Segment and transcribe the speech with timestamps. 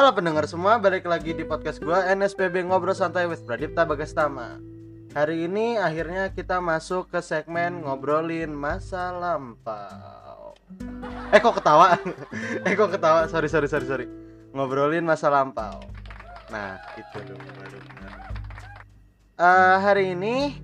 [0.00, 4.56] Halo pendengar semua, balik lagi di podcast gua NSPB Ngobrol Santai with Pradipta Bagastama.
[5.12, 10.56] Hari ini akhirnya kita masuk ke segmen ngobrolin masa lampau.
[11.28, 12.00] Eh kok ketawa?
[12.64, 13.28] eh kok ketawa?
[13.28, 14.06] Sorry sorry sorry sorry.
[14.56, 15.84] Ngobrolin masa lampau.
[16.48, 17.44] Nah itu dong.
[19.36, 20.56] Eh, hari ini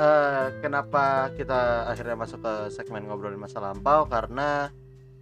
[0.00, 4.72] eh kenapa kita akhirnya masuk ke segmen ngobrolin masa lampau karena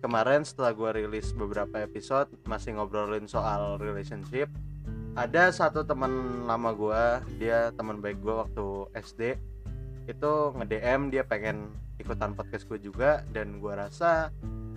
[0.05, 4.53] kemarin setelah gue rilis beberapa episode masih ngobrolin soal relationship
[5.17, 7.05] ada satu teman lama gue
[7.41, 8.67] dia teman baik gue waktu
[9.01, 9.41] SD
[10.05, 14.29] itu nge DM dia pengen ikutan podcast gue juga dan gue rasa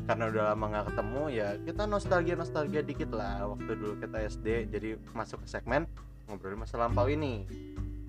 [0.07, 4.71] karena udah lama nggak ketemu ya kita nostalgia nostalgia dikit lah waktu dulu kita SD
[4.71, 5.83] jadi masuk ke segmen
[6.31, 7.43] ngobrolin masa lampau ini.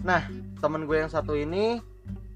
[0.06, 0.22] Nah
[0.62, 1.82] temen gue yang satu ini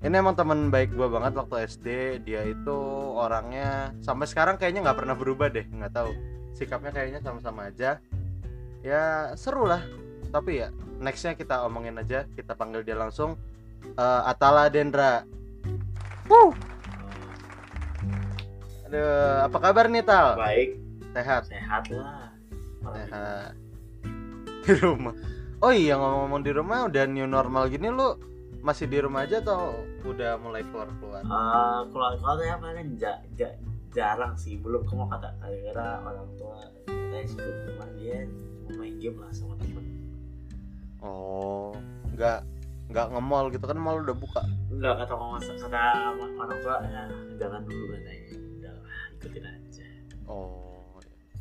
[0.02, 1.86] ini emang temen baik gue banget waktu SD
[2.26, 2.78] dia itu
[3.14, 6.10] orangnya sampai sekarang kayaknya nggak pernah berubah deh nggak tahu.
[6.52, 8.02] Sikapnya kayaknya sama-sama aja.
[8.82, 9.82] Ya seru lah.
[10.34, 13.38] Tapi ya nextnya kita omongin aja kita panggil dia langsung
[13.82, 15.26] Eh, Atala Dendra.
[16.30, 16.54] Wuh.
[18.88, 20.38] Aduh, apa kabar nih Tal?
[20.38, 20.70] baik.
[21.12, 22.32] Sehat, sehat lah.
[22.80, 23.52] Sehat.
[24.64, 25.12] Di rumah.
[25.62, 28.18] Oh iya ngomong-ngomong di rumah udah new normal gini lu
[28.62, 29.74] masih di rumah aja atau
[30.06, 31.22] udah mulai keluar-keluar?
[31.26, 33.58] Eh, keluar keluar ya paling ja, ja-
[33.90, 34.56] jarang sih.
[34.62, 38.18] Belum kamu kata gara-gara orang tua saya sudah di rumah dia
[38.64, 39.84] cuma main game lah sama temen.
[41.02, 41.74] Oh,
[42.14, 42.46] nggak
[42.94, 43.76] nggak nge-mall gitu kan?
[43.76, 44.42] Mall udah buka.
[44.72, 45.84] enggak kata mama kata
[46.38, 47.02] orang tua ya
[47.36, 48.34] jangan dulu katanya.
[48.38, 48.74] Udah
[49.18, 49.86] ikutin aja.
[50.30, 50.96] Oh,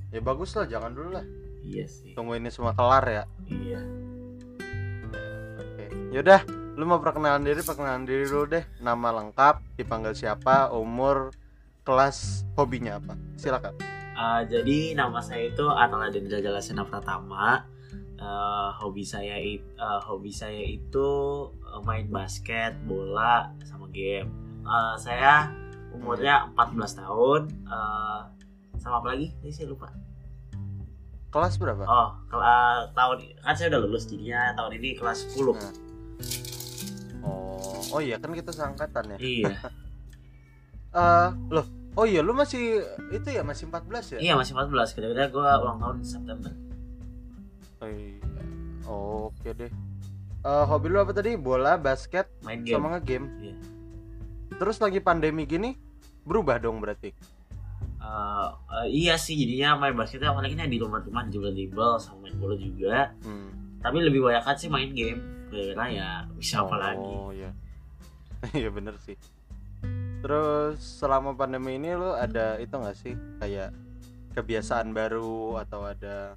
[0.10, 1.26] ya bagus lah, jangan dulu lah.
[1.62, 2.18] iya sih.
[2.18, 3.24] Tunggu ini semua kelar ya.
[3.46, 3.80] iya.
[5.62, 6.42] Oke, yaudah,
[6.82, 8.66] lu mau perkenalan diri, perkenalan diri dulu deh.
[8.82, 11.30] Nama lengkap, dipanggil siapa, umur,
[11.86, 13.14] kelas, hobinya apa?
[13.38, 13.78] Silakan.
[14.18, 17.70] Eh, jadi nama saya itu Atala Dendra Jalasena Pratama
[18.22, 21.10] Eh, hobi saya it- eh, hobi saya itu
[21.82, 24.30] main basket, bola, sama game.
[24.62, 25.50] Eh, saya
[25.90, 27.50] umurnya 14 tahun.
[27.66, 28.20] eh,
[28.78, 29.34] sama apa lagi?
[29.42, 29.90] Ini saya lupa.
[31.34, 31.82] Kelas berapa?
[31.82, 35.58] Oh, kel- eh, tahun kan saya udah lulus jadinya tahun ini kelas 10.
[35.58, 35.74] Nah.
[37.62, 39.20] Oh, oh iya kan kita seangkatan ya.
[39.22, 39.56] Iya.
[40.92, 41.64] Eh, loh,
[41.96, 42.84] oh iya lu masih
[43.16, 44.20] itu ya masih 14 ya?
[44.20, 44.92] iya masih 14.
[44.92, 46.52] Kira-kira gue ulang tahun September.
[47.80, 48.20] Oh, iya.
[48.84, 49.72] Oh, Oke deh.
[50.44, 51.40] Eh, hobi lu apa tadi?
[51.40, 52.76] Bola, basket, Main game.
[52.76, 53.24] sama nge-game.
[53.40, 53.56] Iya.
[54.60, 55.80] Terus lagi pandemi gini
[56.28, 57.16] berubah dong berarti.
[58.04, 62.36] Eh, eh, iya sih jadinya main basketnya apalagi ini di rumah-rumah juga dribble sama main
[62.36, 63.16] bola juga.
[63.24, 63.80] Hmm.
[63.82, 67.52] tapi lebih banyak sih main game karena ya bisa apa lagi Oh iya.
[68.58, 69.14] Iya bener sih.
[70.22, 73.70] Terus selama pandemi ini lu ada itu nggak sih kayak
[74.34, 76.34] kebiasaan baru atau ada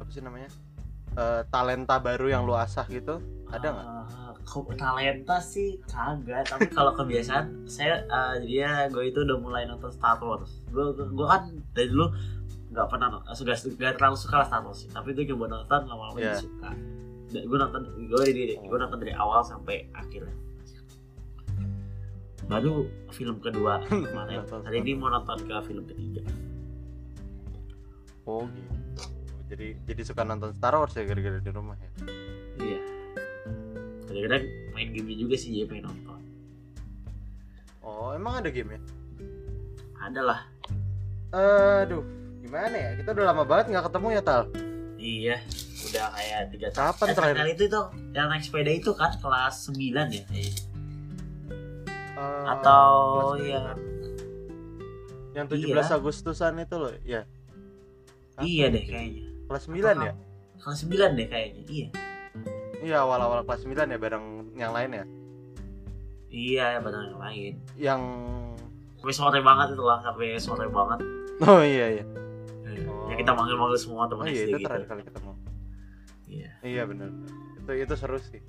[0.00, 0.48] apa sih namanya?
[1.18, 3.20] Eh, talenta baru yang lu asah gitu?
[3.52, 3.86] Ada nggak?
[4.48, 9.92] Kok talenta sih kagak tapi kalau kebiasaan saya eh, jadinya gue itu udah mulai nonton
[9.92, 12.08] Star Wars gue gue kan dari dulu
[12.72, 14.88] nggak pernah nggak terlalu suka lah Star Wars sih.
[14.88, 16.72] tapi gue coba nonton lama-lama jadi suka
[17.28, 20.28] gue nonton gue dari gue nonton dari awal sampai akhir
[22.48, 26.24] baru film kedua kemarin hari ini mau nonton ke film ketiga
[28.28, 28.72] Oh gitu.
[29.48, 31.90] Jadi jadi suka nonton Star Wars ya gara-gara di rumah ya.
[32.60, 32.80] Iya.
[34.04, 34.44] Kadang-kadang
[34.76, 36.20] main game juga sih jadi pengen nonton.
[37.80, 38.80] Oh emang ada game ya?
[40.04, 40.40] Ada lah.
[41.32, 42.04] Aduh,
[42.44, 42.90] gimana ya?
[43.00, 44.42] Kita udah lama banget nggak ketemu ya Tal.
[44.98, 45.36] Iya.
[45.80, 46.84] Udah kayak tiga tahun.
[46.90, 47.36] Kapan terakhir?
[47.38, 49.78] kali itu tuh yang naik sepeda itu kan kelas 9
[50.10, 50.22] ya.
[50.26, 50.62] kayaknya.
[52.18, 52.90] Eh, Atau
[53.38, 53.76] ya sembilan.
[55.32, 55.94] yang 17 Iya.
[55.94, 57.22] Agustusan itu loh, ya.
[58.34, 58.90] Kapan iya deh gitu?
[58.92, 59.24] kayaknya.
[59.46, 60.12] Kelas 9 ya?
[60.58, 61.62] Kelas 9 deh kayaknya.
[61.64, 61.88] Iya.
[62.78, 65.04] Iya, awal-awal kelas 9 ya bareng yang lain ya.
[66.28, 67.52] Iya, bareng yang lain.
[67.76, 68.00] Yang
[68.98, 70.98] Sampai sore banget itu lah, sampai sore banget.
[71.40, 72.04] Oh iya iya.
[73.08, 73.10] Oh.
[73.10, 74.66] Ya kita manggil-manggil semua Oh teman iya SD itu gitu.
[74.68, 75.32] terakhir kali ketemu.
[76.28, 76.50] Iya.
[76.60, 77.08] Iya benar.
[77.56, 78.42] Itu itu seru sih.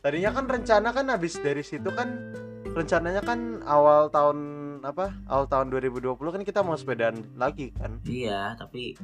[0.00, 2.32] Tadinya kan rencana kan habis dari situ kan
[2.72, 4.38] rencananya kan awal tahun
[4.80, 5.12] apa?
[5.28, 8.00] Awal tahun 2020 kan kita mau sepedaan lagi kan.
[8.08, 8.96] Iya, tapi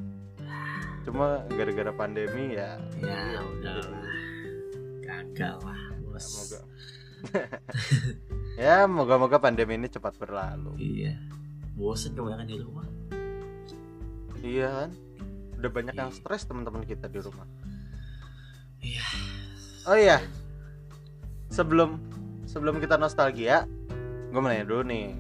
[1.03, 3.75] Cuma gara-gara pandemi ya ya Iya, udah.
[5.03, 6.23] Gagal lah, bos.
[6.23, 6.61] Semoga.
[8.63, 10.79] ya moga-moga pandemi ini cepat berlalu.
[10.79, 11.19] Iya.
[11.75, 12.87] Bosen kebanyakan di rumah.
[14.43, 14.91] Iya kan?
[15.63, 17.47] Udah banyak yang stres teman-teman kita di rumah.
[18.83, 19.07] Iya.
[19.87, 20.19] Oh iya.
[21.49, 21.97] Sebelum
[22.45, 23.65] sebelum kita nostalgia,
[24.35, 25.15] gue mau nanya dulu nih.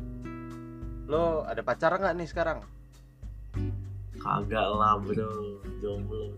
[1.06, 2.60] Lo ada pacar nggak nih sekarang?
[4.22, 6.30] kagak lah bro jomblo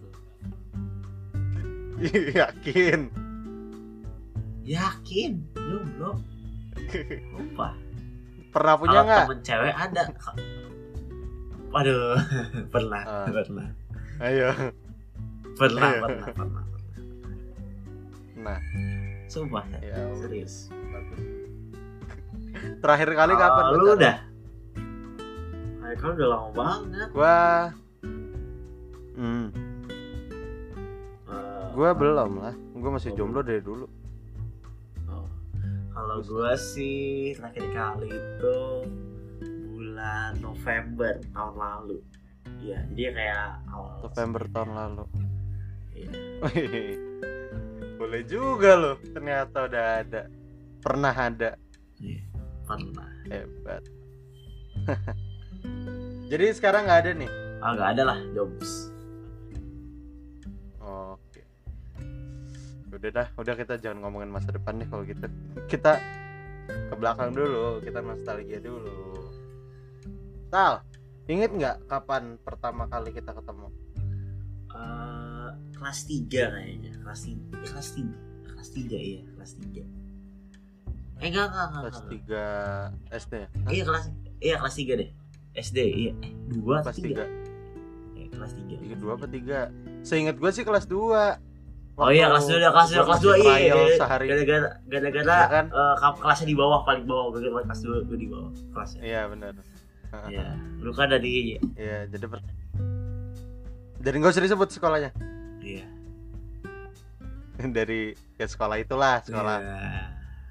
[2.40, 3.12] yakin
[4.64, 6.16] yakin jomblo
[7.36, 7.76] lupa
[8.48, 10.02] pernah punya nggak temen cewek ada
[11.74, 12.14] waduh
[12.74, 13.26] pernah Ah.
[13.26, 13.68] pernah
[14.22, 14.48] ayo
[15.54, 16.00] pernah Ayo.
[16.00, 16.64] pernah pernah
[18.36, 18.58] nah
[19.26, 20.14] sumpah ya udah.
[20.16, 21.20] serius Bagus.
[22.78, 23.96] terakhir kali kapan Ah, lu pacaran?
[23.96, 24.16] udah
[25.76, 27.38] Kayak kan udah lama banget gua
[29.14, 29.46] hmm,
[31.72, 33.86] gua belum lah gua masih jomblo dari dulu
[35.06, 35.26] oh.
[35.90, 38.58] kalau gua sih terakhir kali itu
[40.04, 41.98] bulan November tahun lalu.
[42.60, 45.04] Iya, jadi kayak awal November tahun lalu.
[45.96, 46.10] Iya.
[48.04, 50.22] Boleh juga loh ternyata udah ada.
[50.84, 51.50] Pernah ada.
[51.96, 52.20] Iya,
[52.68, 53.08] pernah.
[53.32, 53.82] hebat.
[56.28, 57.30] Jadi sekarang nggak ada nih?
[57.64, 58.92] Ah, nggak ada lah jobs.
[60.84, 61.40] oke.
[62.92, 65.24] Udah dah udah kita jangan ngomongin masa depan deh kalau gitu.
[65.64, 65.96] Kita
[66.68, 69.23] ke belakang dulu kita nostalgia dulu
[70.54, 70.86] Tal
[71.26, 73.74] inget nggak kapan pertama kali kita ketemu
[74.74, 76.90] Eh, kelas 3 kayaknya.
[76.98, 78.18] Kelas 3, kelas 3.
[78.44, 79.82] Kelas 3 iya, kelas 3.
[81.22, 81.82] Eh enggak enggak enggak.
[81.82, 82.90] kelas enggak.
[83.06, 83.48] 3 SD ya?
[83.70, 84.04] Iya kelas
[84.40, 85.10] iya kelas 3 deh.
[85.54, 86.12] SD iya.
[86.22, 87.06] Eh 2 kelas 3.
[87.06, 87.22] 3
[88.14, 88.74] Eh, kelas 3.
[88.76, 89.60] Tiga dua apa tiga?
[90.02, 90.94] Seingat gue sih kelas 2
[91.94, 93.54] Oh iya kelas 2 kelas 2 kelas 2 iya.
[93.62, 93.74] iya.
[93.94, 94.26] sehari.
[94.26, 95.66] Gara-gara gara-gara Iya kan?
[95.70, 99.00] eh, kelasnya di bawah paling bawah gara kelas 2 gue di bawah kelasnya.
[99.02, 99.54] Iya benar.
[100.32, 100.48] Iya.
[100.78, 102.38] Lu kan dari Iya, jadi per...
[104.00, 105.10] Jadi nggak usah disebut sekolahnya.
[105.60, 105.86] iya.
[107.76, 110.04] Dari ya sekolah itulah, sekolah Iya.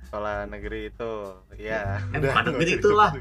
[0.07, 1.11] sekolah negeri itu.
[1.53, 1.99] Iya.
[2.15, 3.11] Eh, bukan negeri itulah.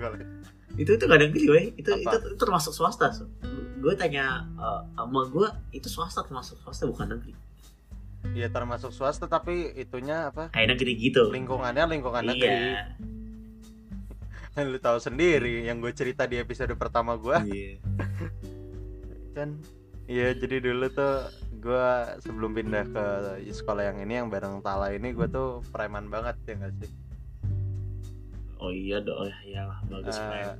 [0.72, 3.28] itu itu gak negeri weh itu itu itu termasuk swasta so.
[3.76, 5.44] gue tanya eh, sama gue
[5.76, 7.36] itu swasta termasuk swasta bukan negeri
[8.32, 10.48] Iya termasuk swasta tapi itunya apa?
[10.48, 12.72] kayak negeri gitu Lingkungannya lingkungan negeri.
[14.72, 17.72] Lu tahu sendiri yang gue cerita di episode pertama gue iya.
[19.36, 19.60] Kan
[20.10, 21.30] Iya jadi dulu tuh
[21.62, 21.88] gue
[22.20, 23.04] sebelum pindah ke
[23.54, 26.90] sekolah yang ini yang bareng Tala ini gue tuh preman banget ya gak sih?
[28.58, 30.56] Oh iya dong oh, iyalah bagus Eh, banget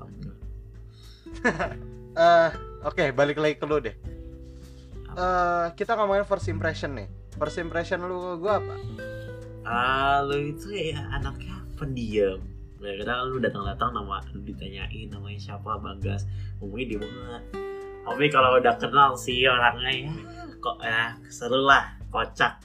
[2.13, 2.51] Eh
[2.87, 3.97] oke balik lagi ke lu deh.
[5.17, 7.09] Eh kita ngomongin first impression nih.
[7.35, 8.75] First impression lu ke gue apa?
[9.67, 12.52] Ah lu itu ya anaknya pendiam
[12.83, 16.27] ya kadang lu datang-datang nama lu ditanyain namanya siapa bagas
[16.59, 17.43] ngomongnya dia banget.
[18.03, 20.11] Tapi kalau udah kenal sih orangnya ya
[20.59, 22.59] kok ya seru lah kocak.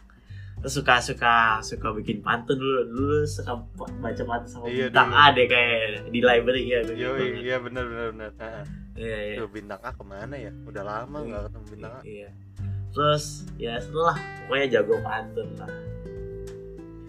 [0.58, 3.62] Terus suka suka suka bikin pantun dulu dulu suka
[4.02, 5.22] baca pantun sama Iya, bintang dulu.
[5.22, 5.78] A deh kayak
[6.10, 7.46] di library ya gue Yo gitu.
[7.46, 8.32] iya bener bener bener.
[8.42, 8.64] Heeh.
[8.98, 9.36] iya iya.
[9.38, 10.50] Tuh, bintang A ke mana ya?
[10.66, 12.00] Udah lama nggak ketemu bintang A.
[12.02, 12.30] iya.
[12.90, 13.26] Terus
[13.62, 15.72] ya setelah pokoknya jago pantun lah.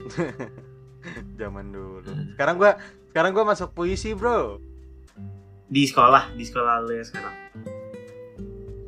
[1.41, 2.05] Zaman dulu.
[2.37, 2.73] Sekarang gue
[3.13, 4.61] sekarang gue masuk puisi bro.
[5.69, 7.37] Di sekolah di sekolah lu ya sekarang?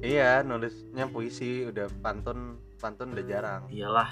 [0.00, 3.62] Iya nulisnya puisi udah pantun pantun udah jarang.
[3.68, 4.08] Iyalah.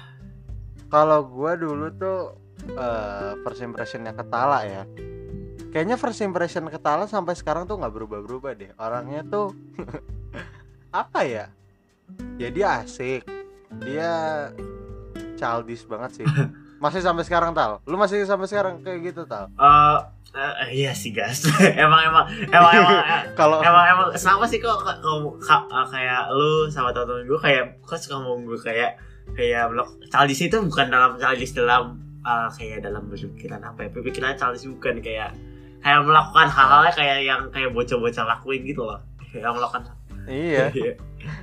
[0.89, 2.37] Kalau gua dulu tuh
[2.69, 4.83] eh, first impressionnya ketala ya.
[5.73, 8.71] Kayaknya first impression ketala sampai sekarang tuh nggak berubah-berubah deh.
[8.77, 9.53] Orangnya tuh
[10.93, 11.45] apa ya?
[12.37, 13.25] Ya dia asik.
[13.81, 14.09] Dia
[15.41, 16.25] childish banget sih
[16.79, 17.83] masih sampai sekarang tal?
[17.83, 19.51] Lu masih sampai sekarang kayak gitu tal?
[19.51, 19.97] Eh,
[20.39, 21.43] eh, iya sih guys.
[21.75, 22.95] Emang emang emang emang
[23.35, 28.15] kalau emang emang sama sih kok eh, kayak lu sama temen gue kayak kok suka
[28.23, 28.95] ngomong gue kayak
[29.35, 29.91] kayak blok.
[30.07, 33.89] Childish itu bukan dalam childish dalam eh, kayak dalam berpikiran apa ya?
[33.91, 35.35] Pemikiran childish bukan kayak
[35.83, 39.03] kayak melakukan hal-halnya kayak yang kayak bocah-bocah lakuin gitu loh.
[39.35, 39.81] Yang melakukan
[40.29, 40.69] iya.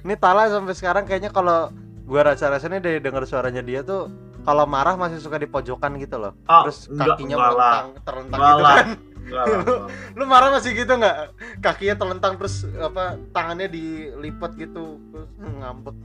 [0.06, 1.74] Ini tala sampai sekarang kayaknya kalau
[2.06, 4.06] gua rasa-rasanya dari denger suaranya dia tuh
[4.46, 6.32] kalau marah masih suka di pojokan gitu loh.
[6.46, 7.50] Oh, terus enggak, kakinya enggak lah.
[7.50, 8.76] melentang terlentang Enggak gitu lah.
[8.76, 8.86] kan.
[9.26, 9.88] Enggak lah, enggak lah.
[10.18, 11.16] lu marah masih gitu nggak
[11.58, 15.96] kakinya telentang terus apa tangannya dilipat gitu terus ngambek.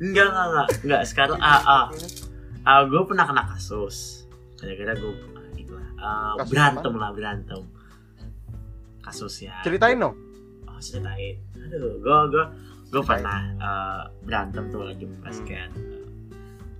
[0.00, 0.66] Enggak enggak enggak.
[0.80, 1.84] Enggak sekarang ah ah.
[2.64, 4.24] Ah gue pernah kena kasus.
[4.56, 5.86] Kira-kira gue ah, gitu lah.
[6.00, 7.60] Ah, Kasus berantem lah berantem.
[9.02, 10.16] Kasus ya ceritain dong.
[10.64, 11.36] Oh ceritain.
[11.60, 12.44] Aduh gue gue
[12.88, 15.68] gue pernah eh, berantem tuh lagi basket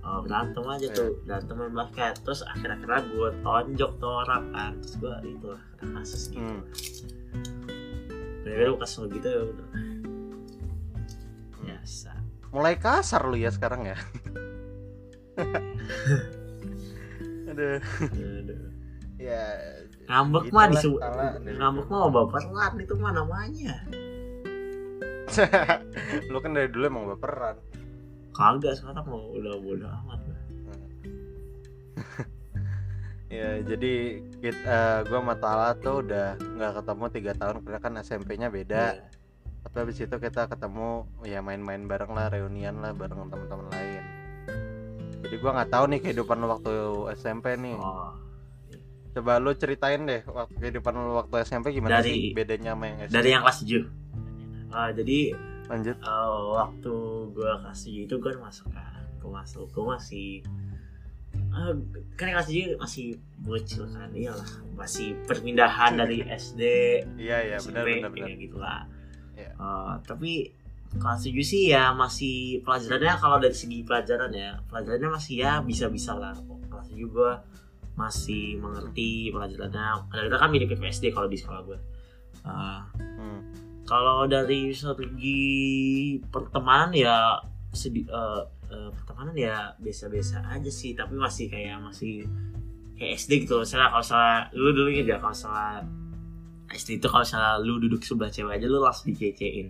[0.03, 2.19] Oh, berantem aja tuh berantem main basket.
[2.27, 4.71] Terus akhir-akhirnya gue tonjok tuh orang kan.
[4.83, 6.43] Terus gue itu lah kena kasus gitu.
[6.43, 6.61] Hmm.
[8.43, 9.27] Gara-gara gue kasus gitu.
[9.31, 9.67] Ya udah
[11.63, 12.11] biasa.
[12.51, 13.97] Mulai kasar lu ya sekarang ya.
[17.49, 17.79] Aduh.
[18.11, 18.59] Aduh.
[19.23, 19.55] ya
[20.11, 20.99] ngambek mah disebut
[21.47, 23.87] ngambek mah baperan itu mah namanya.
[26.31, 27.55] Lu kan dari dulu emang baperan
[28.33, 30.37] kagak sekarang mau udah bodo amat gua.
[33.33, 33.93] ya jadi
[34.41, 38.83] kita gue sama Tala tuh udah nggak ketemu tiga tahun karena kan SMP-nya beda.
[38.97, 39.05] Iya.
[39.63, 44.03] tapi habis itu kita ketemu ya main-main bareng lah reunian lah bareng teman-teman lain.
[45.23, 46.73] Jadi gua nggak tahu nih kehidupan lu waktu
[47.15, 47.79] SMP nih.
[47.79, 48.11] Oh
[49.13, 52.99] coba lu ceritain deh waktu kehidupan lu waktu SMP gimana Dari- sih bedanya sama yang
[53.05, 53.85] SD dari yang kelas 7
[54.73, 55.95] Ah, jadi lanjut.
[55.95, 56.93] Eh, waktu
[57.31, 60.27] gue 7 itu gue masuk kan gue masuk gue masih
[61.49, 61.71] ah,
[62.15, 66.61] kan 7 masih bocil kan iyalah masih perpindahan dari SD
[67.15, 68.29] iya iya benar benar benar.
[68.35, 68.83] gitu lah
[69.33, 69.49] Iya.
[69.49, 70.45] Eh, tapi
[70.93, 76.13] kelas 7 sih ya masih pelajarannya kalau dari segi pelajaran ya pelajarannya masih ya bisa-bisa
[76.13, 76.37] lah.
[76.69, 77.31] Kelas 7 gue
[77.97, 80.05] masih mengerti pelajarannya.
[80.05, 81.79] Kadang-kadang kan mirip SD kalau di sekolah gue
[82.43, 82.79] Eh,
[83.17, 83.41] Hmm.
[83.83, 85.39] Kalau dari strategi
[86.23, 92.23] pertemanan ya sedi eh, eh, pertemanan ya biasa-biasa aja sih tapi masih kayak masih
[92.95, 95.83] kayak SD gitu misalnya kalau salah lu dulu inget ya kalau salah
[96.69, 99.67] SD itu kalau salah lu duduk sebelah cewek aja lu langsung dikecein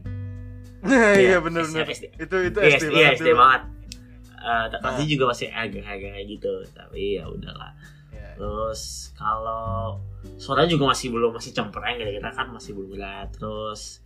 [1.23, 2.11] iya benar benar SD.
[2.17, 3.63] itu itu Iya, SD SD, iya, banget SD banget
[4.43, 5.07] Eh, tapi Ah.
[5.07, 7.71] juga masih agak-agak gitu tapi ya udahlah.
[8.35, 9.99] Terus kalau
[10.39, 14.03] suaranya juga masih belum masih cempreng kita kan masih belum berat terus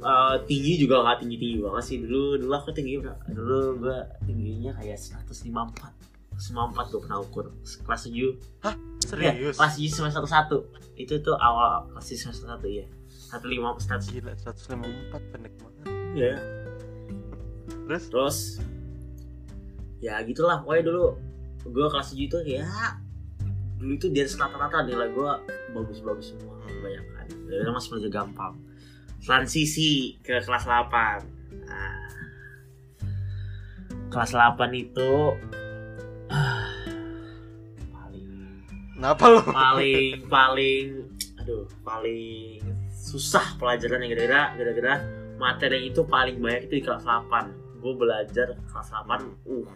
[0.00, 1.96] eh, tinggi juga nggak tinggi tinggi banget sih.
[2.00, 6.10] Dulu dulu aku tinggi dulu gua tingginya kayak 154
[6.40, 7.52] 154 gue pernah ukur.
[7.84, 8.72] Kelas 7 ya,
[9.04, 9.56] serius?
[9.60, 12.86] kelas 7 semester 1 itu tuh awal kelas 7 semester 1 ya
[13.36, 13.76] 105
[14.08, 15.86] 100 gila 154 pendek banget.
[16.16, 16.34] Ya
[17.84, 18.04] terus?
[18.08, 18.38] Terus
[20.00, 20.64] ya gitulah.
[20.64, 21.04] Pokoknya dulu
[21.68, 22.64] gue kelas 7 itu ya
[23.80, 25.30] dulu itu di atas rata-rata nilai gue
[25.72, 27.20] bagus-bagus semua kebanyakan
[27.50, 28.54] jadi masih belajar gampang.
[29.20, 32.08] Transisi ke kelas 8 nah,
[34.08, 35.12] kelas 8 itu
[37.92, 38.28] paling
[38.96, 39.40] kenapa lu?
[39.44, 40.86] paling paling
[41.36, 42.64] aduh paling
[42.96, 44.94] susah pelajaran yang gara-gara gara-gara
[45.36, 49.68] materi itu paling banyak itu di kelas 8 gue belajar kelas 8 uh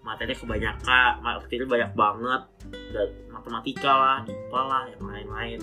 [0.00, 2.42] materi kebanyakan materi banyak banget.
[2.92, 5.60] Dan matematika lah IPA lah yang lain-lain.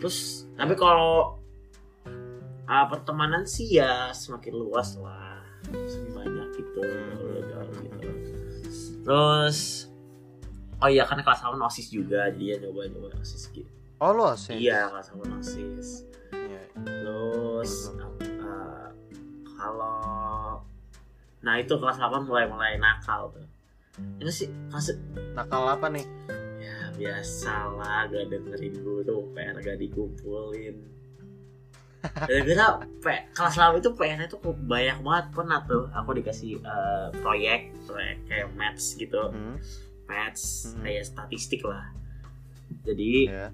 [0.00, 1.38] Terus tapi kalau
[2.66, 5.40] ah, pertemanan sih ya semakin luas lah.
[5.64, 6.80] Semakin banyak gitu,
[7.88, 8.08] gitu.
[9.04, 9.88] terus
[10.80, 13.68] oh iya kan kelas 8 osis juga jadi ya nyoba nyoba osis gitu.
[14.00, 16.62] Oh lu sih iya kelas 8 osis Iya.
[16.84, 18.88] terus uh,
[19.56, 20.13] kalau
[21.44, 23.44] nah itu kelas 8 mulai mulai nakal tuh.
[24.18, 24.96] Itu sih kelas
[25.36, 26.02] nakal apa nih?
[26.58, 30.76] Ya biasalah gak dengerin guru PR gak dikumpulin.
[32.28, 32.84] Gara-gara
[33.36, 35.92] kelas 8 itu PR itu banyak banget pernah tuh.
[35.92, 39.28] Aku dikasih uh, proyek proyek kayak maths gitu.
[39.28, 39.60] Hmm.
[40.08, 40.80] maths Hmm.
[40.84, 41.92] kayak statistik lah.
[42.88, 43.48] Jadi ya.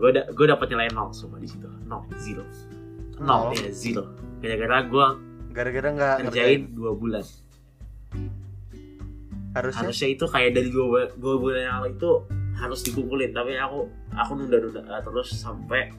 [0.00, 1.68] gue da gue dapet nilai nol semua di situ.
[1.84, 2.44] Nol zero.
[3.20, 3.52] Nol?
[3.52, 4.16] ya zero.
[4.40, 6.60] Gara-gara gue gara-gara nggak kerjain ngerjain.
[6.74, 7.24] dua bulan.
[9.50, 9.82] Harusnya?
[9.82, 12.10] Harusnya itu kayak dari dua, dua bulan yang lalu itu
[12.54, 13.30] harus dikumpulin.
[13.34, 13.78] Tapi aku
[14.14, 15.90] aku nunda-nunda uh, terus sampai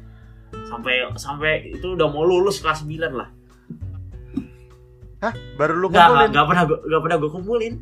[0.67, 3.29] sampai sampai itu udah mau lulus kelas 9 lah.
[5.59, 7.73] Baru lu kumpulin nggak nggak pernah nggak pernah gue kumpulin.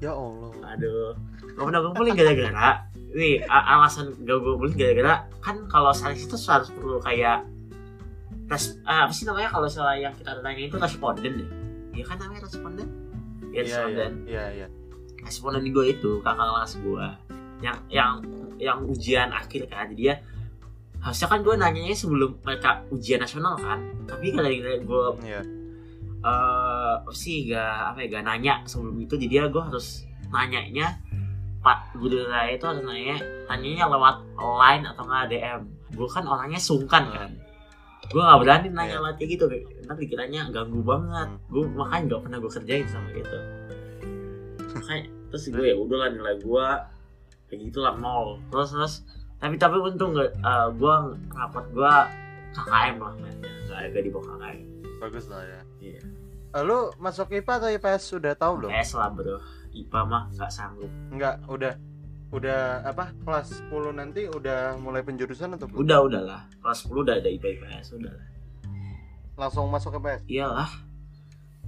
[0.00, 0.52] Ya allah.
[0.76, 1.16] Aduh
[1.52, 2.72] nggak pernah gue kumpulin gara-gara
[3.12, 7.44] nih alasan gak gue kumpulin gara-gara kan kalau seleksi itu harus perlu kayak
[8.52, 11.48] res ah, apa sih namanya kalau salah yang kita tanya itu responden
[11.92, 12.88] ya kan namanya responden?
[13.52, 13.64] Ya iya iya.
[13.64, 14.12] responden.
[14.24, 14.66] Iya iya.
[15.22, 17.06] Responden gue itu kakak kelas gue.
[17.62, 18.12] Yang yang
[18.56, 19.92] yang ujian akhir kan.
[19.92, 20.14] Jadi dia
[21.02, 23.78] harusnya kan gue nanyanya sebelum mereka ujian nasional kan.
[24.08, 25.40] Tapi kalau gue iya.
[26.22, 29.14] eh sih gak apa ya gak nanya sebelum itu.
[29.20, 30.96] Jadi ya gue harus nanyanya
[31.62, 35.62] pak guru saya itu harus nanya tanyanya lewat line atau nggak DM
[35.94, 37.30] gue kan orangnya sungkan kan
[38.10, 39.44] gue nggak berani nanya lewat kayak gitu
[39.86, 41.28] nanti dikiranya ganggu banget.
[41.30, 41.50] Hmm.
[41.52, 43.38] gue makanya gak pernah gue kerjain sama gitu.
[44.74, 46.66] Makanya terus gue ya udahlah nilai gue
[47.46, 48.42] kayak gitulah nol.
[48.50, 48.94] Terus terus
[49.38, 50.94] tapi tapi untung gak eh, gue
[51.30, 51.94] rapat gue
[52.52, 54.60] KKM lah mainnya nggak gak di bawah KKM
[55.02, 55.60] bagus lah ya.
[55.82, 56.02] Iya.
[56.52, 58.70] Eh, lu masuk IPA atau IPS sudah tahu belum?
[58.70, 59.42] PS lah bro.
[59.74, 60.90] IPA mah gak sanggup.
[61.10, 61.74] Enggak, udah
[62.32, 65.84] udah apa kelas 10 nanti udah mulai penjurusan atau belum?
[65.84, 68.28] udah udah lah kelas 10 udah ada IPA IPS udah lah
[69.34, 70.20] Langsung masuk ke PS.
[70.30, 70.70] iyalah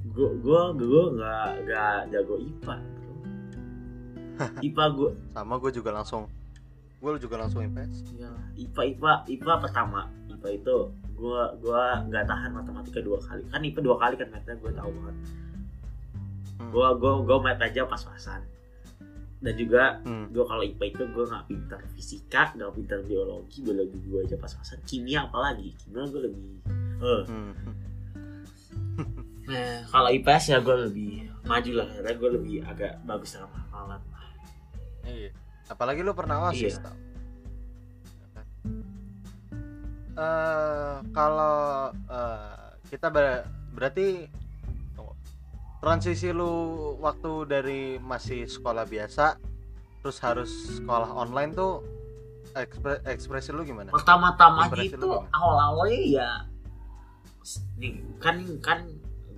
[0.07, 2.77] gua gua gua nggak nggak jago IPA.
[4.61, 6.29] IPA gua Sama gue juga langsung
[6.99, 7.97] gue juga langsung IPS.
[8.15, 10.77] iyalah IPA IPA IPA pertama IPA itu
[11.15, 14.91] gue gue nggak tahan matematika dua kali kan IPA dua kali kan matematika gue tahu
[14.95, 15.17] banget
[16.55, 16.71] Hmm.
[16.71, 18.39] gue gue gue mat aja pas-pasan
[19.45, 20.27] dan juga Hmm.
[20.27, 24.81] gue kalau IPA itu gue nggak pintar fisika nggak pintar biologi biologi gue aja pas-pasan
[24.83, 26.49] kimia apalagi kimia gue lebih
[26.99, 27.53] eh Hmm.
[29.45, 31.13] nah kalau IPS ya gue lebih
[31.45, 34.01] maju lah karena gue lebih agak bagus dalam hafalan
[35.05, 35.29] Iya.
[35.67, 36.83] Apalagi lu pernah OSIS Iya.
[36.83, 36.97] tau.
[40.15, 41.57] Eh, kalau
[41.91, 44.25] eh, kita ber- berarti.
[45.85, 46.49] Transisi lu
[46.99, 49.37] waktu dari masih sekolah biasa
[50.01, 51.85] terus harus sekolah online tuh
[52.55, 53.93] ekspre- ekspresi lu gimana?
[53.93, 55.29] pertama-tama gitu gimana?
[55.31, 56.31] awal-awalnya ya
[57.77, 58.79] nih kan kan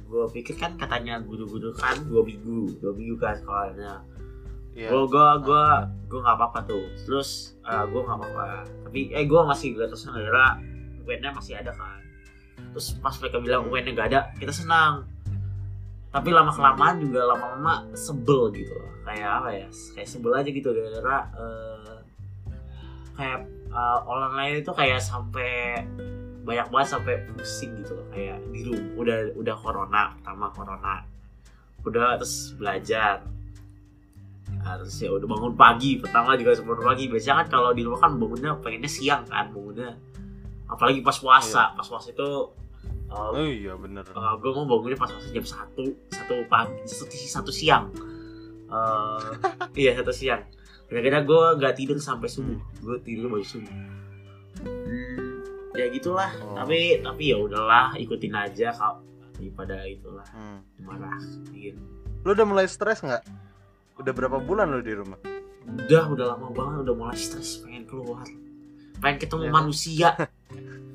[0.06, 4.06] gue pikir kan katanya guru-guru kan dua minggu dua minggu kan sekolahnya
[4.70, 4.92] Iya.
[4.92, 5.64] gue gue gue
[6.06, 8.44] gue nggak apa-apa tuh terus gue nggak apa-apa
[8.84, 10.60] tapi eh gue masih gak terus gara
[11.02, 11.98] UN-nya masih ada kan
[12.70, 15.08] terus pas mereka bilang UN-nya gak ada kita senang
[16.16, 18.88] tapi lama kelamaan juga lama-lama sebel gitu loh.
[19.04, 19.68] Kayak apa ya?
[19.92, 21.96] Kayak sebel aja gitu gara-gara eh,
[23.20, 25.84] kayak eh, online itu kayak sampai
[26.40, 28.08] banyak banget sampai pusing gitu loh.
[28.08, 30.94] Kayak di rumah udah udah corona pertama corona.
[31.84, 33.20] Udah terus belajar.
[34.64, 37.12] Harus ya udah bangun pagi pertama juga bangun pagi.
[37.12, 39.92] Biasanya kan kalau di rumah kan bangunnya pengennya siang kan bangunnya.
[40.64, 41.76] Apalagi pas puasa.
[41.76, 42.56] Pas puasa itu
[43.08, 44.04] uh, Oh iya bener.
[44.06, 47.90] gue mau bangunnya pas puasa jam satu satu pagi satu, satu siang
[48.66, 49.28] Eh,
[49.80, 50.42] iya satu siang
[50.84, 53.74] kira-kira gue nggak tidur sampai subuh gue tidur baru subuh
[54.56, 56.56] Hmm, ya gitulah Oh.
[56.56, 60.64] tapi tapi ya udahlah ikutin aja kalau daripada itulah Hmm.
[60.80, 61.20] marah
[61.52, 61.76] gitu
[62.22, 63.22] Lu udah mulai stres nggak?
[63.96, 65.20] Udah berapa bulan lu di rumah?
[65.64, 68.22] udah udah lama banget udah mulai stres pengen keluar
[68.96, 69.52] pengen ketemu Ya.
[69.52, 70.08] manusia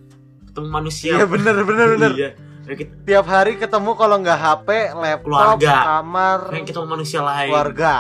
[0.52, 2.12] ketemu manusia Iya bener bener bener.
[2.14, 2.30] iya
[2.70, 5.26] ket- Tiap hari ketemu kalau nggak HP, laptop,
[5.58, 5.76] Keluarga.
[5.98, 7.96] kamar, pengen ketemu manusia lain keluarga.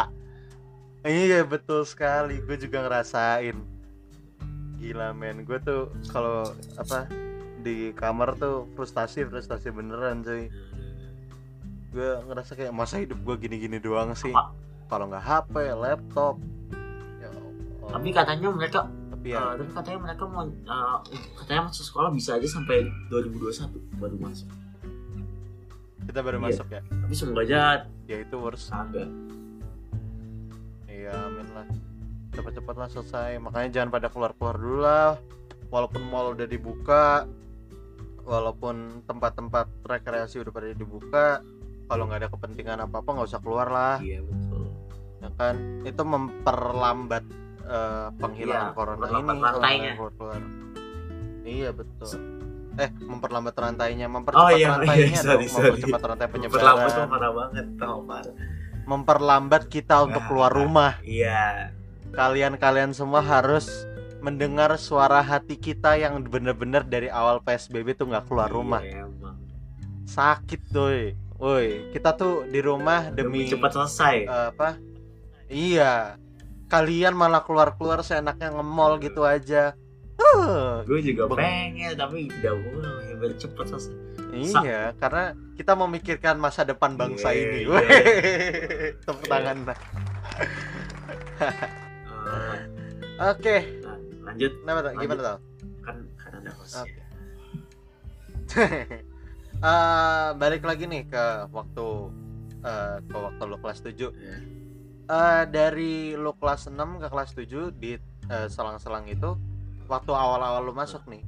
[1.01, 3.57] Iya betul sekali, gue juga ngerasain.
[4.77, 7.09] Gila men, gue tuh kalau apa
[7.59, 10.47] di kamar tuh frustasi frustasi beneran cuy.
[11.89, 14.31] Gue ngerasa kayak masa hidup gue gini-gini doang sih.
[14.87, 16.37] Kalau nggak HP, laptop.
[17.17, 17.29] Ya
[17.83, 18.85] tapi katanya mereka
[19.21, 20.97] Tapi eh, ya, tapi katanya mereka mau eh,
[21.37, 24.49] katanya masuk sekolah bisa aja sampai 2021 baru masuk
[26.01, 26.45] kita baru iya.
[26.49, 26.81] masuk ya.
[26.81, 27.61] tapi semoga aja
[28.11, 28.67] Ya itu worst.
[28.67, 29.07] kagak
[30.91, 31.67] Iya, amin lah.
[32.35, 33.39] Cepet-cepet lah selesai.
[33.39, 35.15] Makanya jangan pada keluar-keluar dulu lah.
[35.71, 37.23] Walaupun mall udah dibuka,
[38.27, 41.39] walaupun tempat-tempat rekreasi udah pada dibuka,
[41.87, 44.67] kalau nggak ada kepentingan apa-apa nggak usah keluar lah, iya betul
[45.23, 45.55] ya kan?
[45.87, 47.23] Itu memperlambat
[47.71, 49.93] eh, penghilangan Iya, corona ini memperlambat rantainya.
[51.41, 52.11] Iya betul.
[52.71, 57.07] Eh, memperlambat rantainya, oh mempercepat iya rantainya iya dong, sorry sorry mempercepat rantai tuh penyebaran,
[57.11, 58.33] parah banget tau parah
[58.81, 60.27] memperlambat kita untuk Nah.
[60.31, 60.91] keluar rumah.
[61.03, 61.71] iya
[62.11, 63.67] kalian-kalian semua harus
[64.19, 68.81] mendengar suara hati kita yang bener-bener dari awal PSBB tuh nggak keluar Iya, rumah.
[68.83, 69.35] emang.
[70.05, 71.15] Sakit doi.
[71.41, 74.77] Woi, kita tuh di rumah demi, demi cepat selesai eh, apa?
[75.49, 76.15] Iya.
[76.71, 79.75] Kalian malah keluar-keluar seenaknya nge-mall gitu aja.
[80.15, 81.35] Huh, gue juga Bang.
[81.35, 83.93] pengen tapi tidak boleh biar cepet selesai
[84.31, 87.59] iya, karena kita memikirkan masa depan bangsa Iya, ini.
[87.59, 87.67] iya.
[87.67, 87.85] Woi,
[89.03, 89.57] Tepuk tangan.
[89.65, 89.77] nah.
[91.41, 92.59] Eh,
[93.27, 94.91] Oke, nah, lanjut kenapa tuh?
[94.95, 95.37] Gimana tuh?
[95.81, 97.01] kan kan ada hostnya Oke.
[99.61, 101.85] Eh, balik lagi nih ke waktu
[102.61, 104.37] eh, ke waktu lu kelas 7 Ya.
[105.11, 107.99] Eh, dari lu kelas 6 ke kelas 7 di
[108.31, 109.35] eh, selang-selang itu
[109.91, 111.19] waktu awal-awal lu masuk nih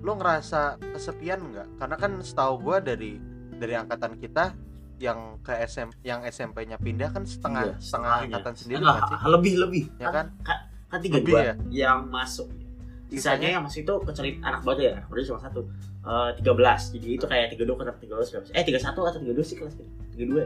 [0.00, 1.68] lu ngerasa kesepian nggak?
[1.76, 3.20] Karena kan setahu gua dari
[3.60, 4.56] dari angkatan kita
[4.96, 9.28] yang ke SM yang SMP-nya pindah kan setengah Iya, setengah angkatan sendiri Enggak, kan sih?
[9.28, 9.84] lebih lebih.
[10.00, 10.26] Ya kan?
[10.88, 11.54] Kan tiga Lebih dua ya?
[11.68, 12.48] yang masuk.
[13.12, 13.60] Sisanya?
[13.60, 15.60] yang masuk itu kecuali anak baru ya baru cuma satu.
[16.40, 16.88] Tiga belas.
[16.88, 18.32] Jadi itu kayak tiga dua ke tiga belas.
[18.32, 19.76] Eh tiga satu atau tiga dua sih kelas
[20.16, 20.42] tiga dua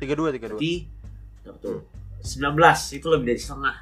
[0.00, 0.60] tiga dua tiga dua
[2.24, 3.76] sembilan belas itu lebih dari setengah.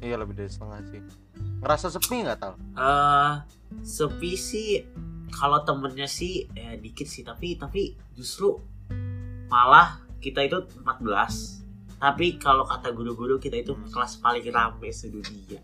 [0.00, 1.00] Iya lebih dari setengah sih.
[1.60, 2.54] Ngerasa sepi nggak tal?
[2.56, 3.32] Eh
[3.84, 4.68] sepi sih.
[5.28, 7.22] Kalau temennya sih ya dikit sih.
[7.22, 8.56] Tapi tapi justru
[9.52, 15.58] malah kita itu 14 tapi kalau kata guru-guru kita itu kelas paling rame sedunia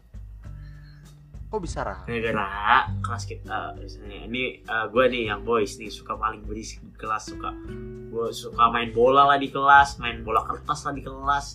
[1.55, 6.43] kok bisa rame gara-gara kelas kita misalnya ini gue nih yang boys nih suka paling
[6.43, 7.55] berisik di kelas suka
[8.15, 11.47] gue suka main bola lah di kelas main bola kertas lah di kelas.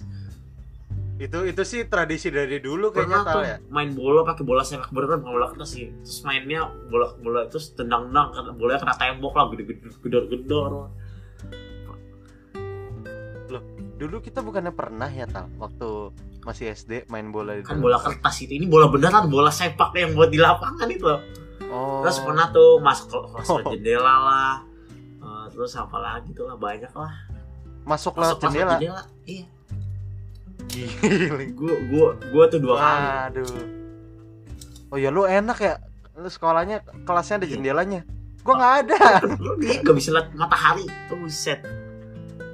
[1.19, 3.57] Itu itu sih tradisi dari dulu kayaknya tal tuh ya?
[3.71, 5.87] main bola pakai bola sepak bola kan bukan bola kertas sih.
[6.03, 10.23] Terus mainnya bola bola itu tendang tendang kan bolanya kena tembok lah gede gede gedor
[10.27, 10.71] gedor
[13.99, 15.51] dulu kita bukannya pernah ya tal?
[15.59, 16.15] Waktu
[16.49, 20.11] masih SD main bola di kan bola kertas itu ini bola beneran bola sepak yang
[20.11, 21.05] buat di lapangan itu
[21.69, 23.69] oh terus pernah tuh masuk kelas Oh.
[23.69, 24.53] jendela lah
[25.19, 27.13] Eh, terus apa lagi tuh lah banyak lah
[27.83, 29.45] masuk lewat masuk masuk jendela jendela iya
[30.65, 31.45] Gile.
[31.53, 33.65] gua gua gua tuh dua kali Waduh.
[34.89, 35.73] Oh ya lu enak ya.
[36.13, 37.53] Lu sekolahnya kelasnya ada Iya.
[37.53, 38.01] jendelanya.
[38.41, 38.99] Gua nggak ada.
[39.37, 41.61] lu nih gak bisa lihat matahari tuh set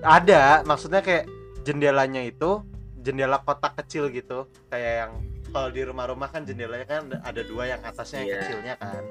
[0.01, 1.25] ada, maksudnya kayak
[1.63, 2.61] jendelanya itu
[3.05, 5.13] jendela kotak kecil gitu, kayak yang
[5.53, 8.37] kalau di rumah-rumah kan jendelanya kan ada dua yang atasnya yang Iya.
[8.41, 9.03] kecilnya kan.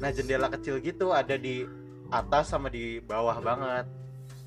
[0.00, 1.68] Nah, jendela kecil gitu ada di
[2.08, 3.84] atas sama di bawah banget.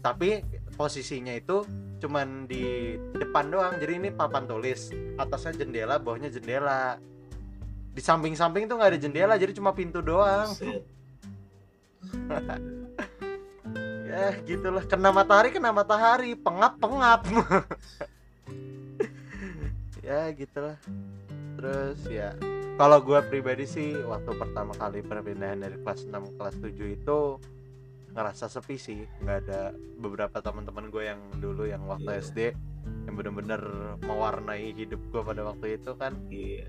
[0.02, 0.42] Tapi
[0.74, 1.64] posisinya itu
[2.02, 3.78] cuman di depan doang.
[3.80, 6.98] Jadi ini papan tulis, atasnya jendela, bawahnya jendela.
[7.94, 10.50] Di samping-samping tuh nggak ada jendela, jadi cuma pintu doang.
[14.14, 14.86] Ya, gitulah.
[14.86, 17.26] Kena matahari, kena matahari, pengap, pengap.
[20.08, 20.78] ya, gitulah.
[21.58, 22.36] Terus ya,
[22.76, 27.20] kalau gua pribadi sih waktu pertama kali perpindahan dari kelas 6 ke kelas 7 itu
[28.14, 29.02] ngerasa sepi sih.
[29.20, 29.62] nggak ada
[29.98, 32.22] beberapa teman-teman gue yang dulu yang waktu Iya.
[32.22, 32.40] SD
[33.08, 33.62] yang bener-bener
[34.02, 36.68] mewarnai hidup gua pada waktu itu kan iya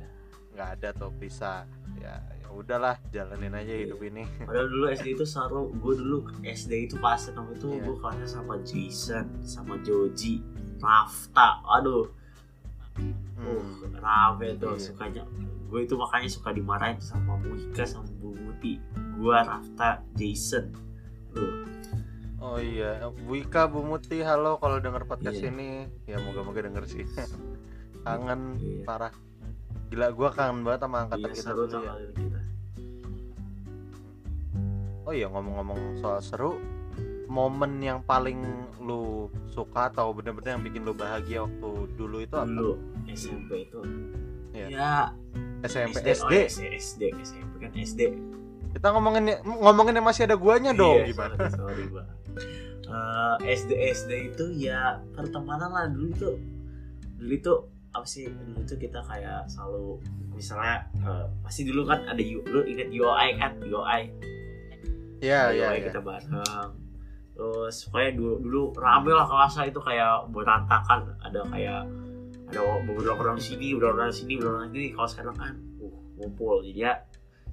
[0.54, 1.66] nggak ada tuh bisa
[1.98, 3.80] ya ya udahlah jalanin aja Iya.
[3.84, 7.82] hidup ini Padahal dulu SD itu seru, gue dulu SD itu pas enam itu Iya.
[7.82, 10.40] gue kelasnya sama Jason, sama Joji,
[10.84, 12.04] Rafta, aduh,
[12.94, 13.16] Hmm.
[13.40, 13.64] uh,
[13.96, 14.84] rame tuh Iya.
[14.84, 15.24] sukanya.
[15.66, 18.78] Gue itu makanya suka dimarahin sama Muika sama Bu Muti.
[19.16, 20.70] Gue Rafta, Jason,
[21.32, 21.66] Duh,
[22.38, 25.48] Oh iya, Bu Ika, Bu Muti, halo kalau denger podcast Iya.
[25.48, 25.68] ini,
[26.04, 27.08] ya moga-moga denger sih.
[28.04, 28.84] kangen Iya.
[28.84, 29.14] parah.
[29.88, 31.92] Gila gua kangen banget sama angkatan iya kita seru dulu tuh ya.
[32.12, 32.40] kita.
[35.02, 36.60] Oh iya ngomong-ngomong soal seru,
[37.34, 38.38] momen yang paling
[38.78, 42.46] lu suka atau bener-bener yang bikin lu bahagia waktu dulu itu apa?
[42.46, 42.72] Dulu
[43.10, 43.80] SMP itu,
[44.54, 44.66] Iya.
[44.70, 44.92] ya
[45.66, 46.22] SMP, SD, SD.
[46.22, 48.00] oh, iya, SD, SMP kan SD.
[48.70, 51.34] Kita ngomongin ngomongin yang masih ada guanya dong Iya, gimana?
[51.50, 52.08] sorry, sorry, Bang.
[52.84, 56.30] Eh, SD SD itu ya pertemanan lah dulu itu
[57.18, 57.54] dulu itu
[57.90, 59.98] apa sih dulu itu kita kayak selalu
[60.34, 64.02] misalnya eh, pasti dulu kan ada U, lu inget UI kan UI
[65.18, 65.86] Iya, iya, UI iya.
[65.88, 66.30] kita bareng
[67.34, 71.82] terus pokoknya dulu dulu rame lah kelasnya itu kayak berantakan ada kayak
[72.46, 76.62] ada beberapa orang sini beberapa orang sini beberapa orang sini kalau sekarang kan uh ngumpul.
[76.62, 76.94] Jadi ya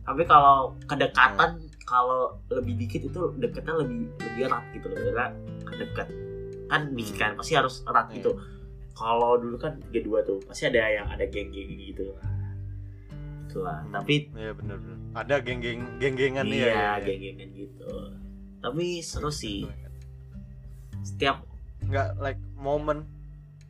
[0.06, 4.98] tapi kalau kedekatan kalau lebih dikit itu deketnya lebih lebih erat gitu loh.
[5.02, 5.28] Karena
[5.65, 6.08] kedekat
[6.70, 8.15] kan dikit kan pasti harus erat Iya.
[8.22, 8.32] gitu.
[8.94, 12.30] Kalau dulu kan tiga dua tuh pasti ada yang ada geng-geng gitu lah.
[13.50, 13.78] Itulah.
[13.82, 13.98] Hmm.
[13.98, 14.98] tapi Iya bener-bener.
[15.17, 16.89] Ada geng-geng geng-gengan iya, ya.
[17.02, 18.21] geng-gengan gitu
[18.62, 19.65] tapi seru sih.
[21.02, 21.43] Setiap
[21.82, 23.10] Enggak like momen.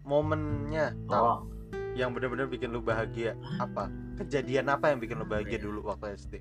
[0.03, 1.47] Momennya oh.
[1.91, 3.33] Yang benar-benar bikin lu bahagia.
[3.57, 3.87] Apa?
[4.15, 5.63] Kejadian apa yang bikin lu bahagia Iya.
[5.63, 6.35] dulu waktu SD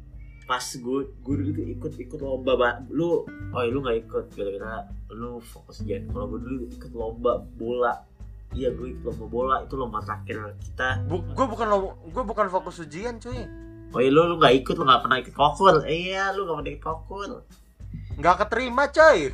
[0.49, 4.83] pas gue gue dulu tuh ikut ikut lomba ba- lu oh lu nggak ikut gara-gara
[5.09, 8.03] lu fokus aja kalau gue dulu ikut lomba bola.
[8.51, 9.57] Iya gue ikut lomba bola.
[9.63, 11.07] Itu lomba terakhir kita.
[11.07, 13.47] Bu, gue bukan lo gue bukan fokus ujian cuy.
[13.95, 16.73] Oh iya lu lu nggak ikut lu nggak pernah ikut kokur iya lu nggak pernah
[16.75, 17.31] ikut kokur
[18.21, 19.19] nggak keterima coy.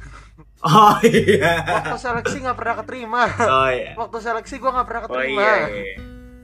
[0.66, 1.62] Oh iya.
[1.62, 3.22] Waktu seleksi nggak pernah keterima.
[3.44, 3.92] Oh iya.
[3.94, 5.42] Waktu seleksi gue nggak pernah oh keterima.
[5.44, 5.94] iya, iya.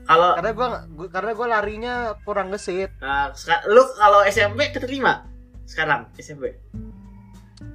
[0.03, 0.67] kalau karena gue
[1.09, 2.93] karena gue larinya kurang gesit.
[3.01, 5.27] Nah, seka- lu kalau SMP keterima
[5.65, 6.55] sekarang SMP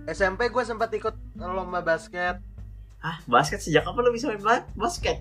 [0.07, 2.39] SMP gue sempat ikut lomba basket.
[3.03, 5.21] Ah basket sejak kapan lu bisa main ba- basket?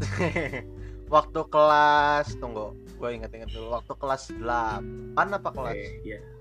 [1.14, 3.74] Waktu kelas tunggu gue inget-inget dulu.
[3.74, 5.76] Waktu kelas 8 apa kelas?
[6.06, 6.35] Iya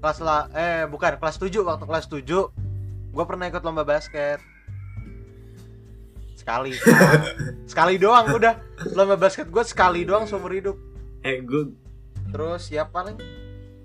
[0.00, 2.22] kelas la eh bukan kelas 7 waktu kelas 7
[3.12, 4.38] gue pernah ikut lomba basket
[6.36, 6.76] sekali
[7.70, 8.54] sekali doang udah
[8.94, 10.76] lomba basket gue sekali doang seumur hidup
[11.24, 11.72] eh gue
[12.30, 13.16] terus ya paling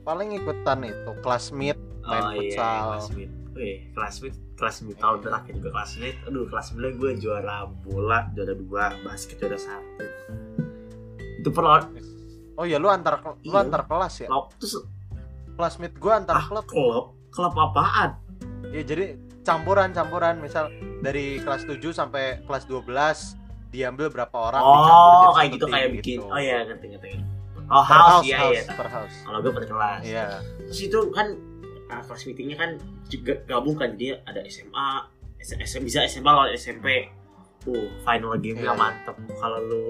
[0.04, 3.34] paling ikutan itu kelas meet main oh, iya, futsal classmate.
[3.52, 5.26] Wih, classmate, classmate tahun Iya.
[5.28, 6.18] terakhir juga classmate.
[6.24, 10.08] Aduh, classmate gue juara bola, juara dua, basket juara satu.
[11.44, 11.68] Itu perlu
[12.62, 13.66] oh ya lu antar lu Iya.
[13.66, 14.30] antar kelas ya
[14.62, 14.86] terus
[15.78, 18.18] meet gue antar ah, klub klub, klub apaan?
[18.68, 20.70] ya jadi campuran campuran misal
[21.00, 22.88] dari kelas 7 sampai kelas 12
[23.70, 26.18] diambil berapa orang dicampur Oh, jadi kayak gitu kayak bikin.
[26.18, 26.26] gitu.
[26.26, 27.10] Oh iya, ngerti ngerti.
[27.66, 28.64] Oh, per house, house, iya house, iya.
[28.70, 30.02] per house Kalau gue per kelas.
[30.04, 30.26] iya
[30.62, 31.28] Terus itu kan
[31.90, 32.72] kelas meetingnya kan
[33.06, 34.90] juga gabung kan jadi ada SMA,
[35.38, 37.08] S- S- bisa SMA lawan SMP.
[37.62, 38.74] uh final game-nya Iya.
[38.74, 39.86] mantep kalau lu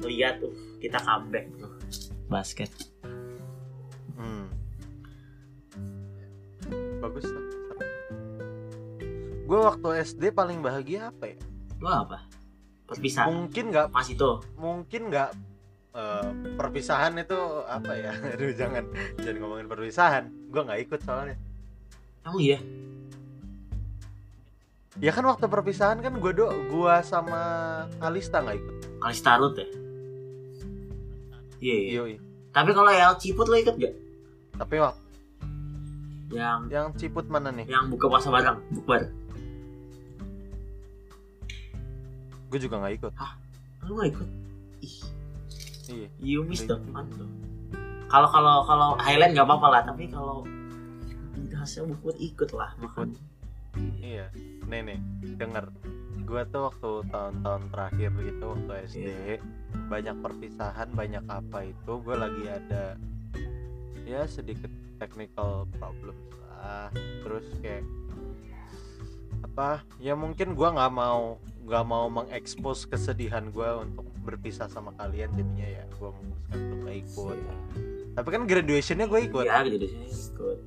[0.00, 1.70] lihat uh kita comeback tuh
[2.26, 2.70] basket
[4.12, 4.46] Hmm.
[7.02, 7.44] Bagus lah.
[9.42, 11.38] Gue waktu SD paling bahagia apa ya?
[11.82, 12.22] lu apa
[12.86, 15.34] perpisahan Mungkin nggak, masih tuh mungkin nggak
[15.98, 17.34] eh, perpisahan itu
[17.66, 18.14] apa ya?
[18.38, 18.86] Aduh jangan
[19.18, 20.30] jangan ngomongin perpisahan.
[20.48, 21.34] Gue nggak ikut soalnya.
[22.22, 22.58] emang iya
[25.00, 27.40] Ya kan waktu perpisahan kan gue do, gua sama
[27.96, 28.76] Kalista nggak ikut.
[29.02, 29.66] kali starut ya
[31.58, 32.18] iya iya
[32.52, 33.94] tapi kalau yang ciput lo ikut gak
[34.60, 35.01] Tapi waktu
[36.32, 37.68] yang yang ciput mana nih?
[37.68, 39.12] yang buka puasa bareng bukber
[42.48, 43.12] Gue juga nggak ikut.
[43.82, 44.28] lu gak ikut
[44.80, 44.96] ih
[45.90, 46.08] Iya.
[46.18, 47.28] you miss Nggak dong mantap
[48.06, 50.44] kalau kalau kalau Highland gak apa-apa lah tapi kalau
[51.52, 53.16] hasil bukber ikut lah makan
[53.98, 54.28] Iya.
[54.68, 55.00] Nih,
[55.34, 55.72] denger.
[56.22, 59.36] Gue tuh waktu tahun-tahun terakhir gitu waktu SD Iya.
[59.88, 63.00] banyak perpisahan, banyak apa itu gue lagi ada
[64.04, 64.68] ya sedikit
[65.02, 66.14] technical problem
[66.46, 66.94] lah.
[67.26, 67.82] Terus kayak
[69.42, 69.82] apa?
[69.98, 75.66] Ya mungkin gua nggak mau nggak mau mengekspos kesedihan gua untuk berpisah sama kalian jadinya
[75.66, 77.38] ya gue memutuskan untuk gak ikut.
[78.12, 79.44] Tapi kan graduationnya gue ikut.
[79.44, 80.58] Iya gitu deh ikut.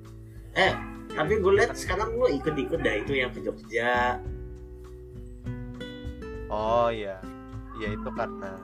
[0.56, 0.74] Eh,
[1.16, 4.20] tapi gue lihat sekarang lu ikut-ikut dah itu yang ke Jogja.
[6.52, 7.20] Oh iya,
[7.82, 8.56] ya itu karena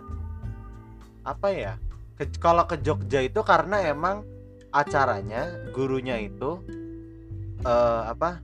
[1.23, 1.73] apa ya?
[2.15, 4.23] Ke- kalau ke Jogja itu karena emang
[4.71, 6.63] acaranya gurunya itu
[7.61, 8.41] eh apa?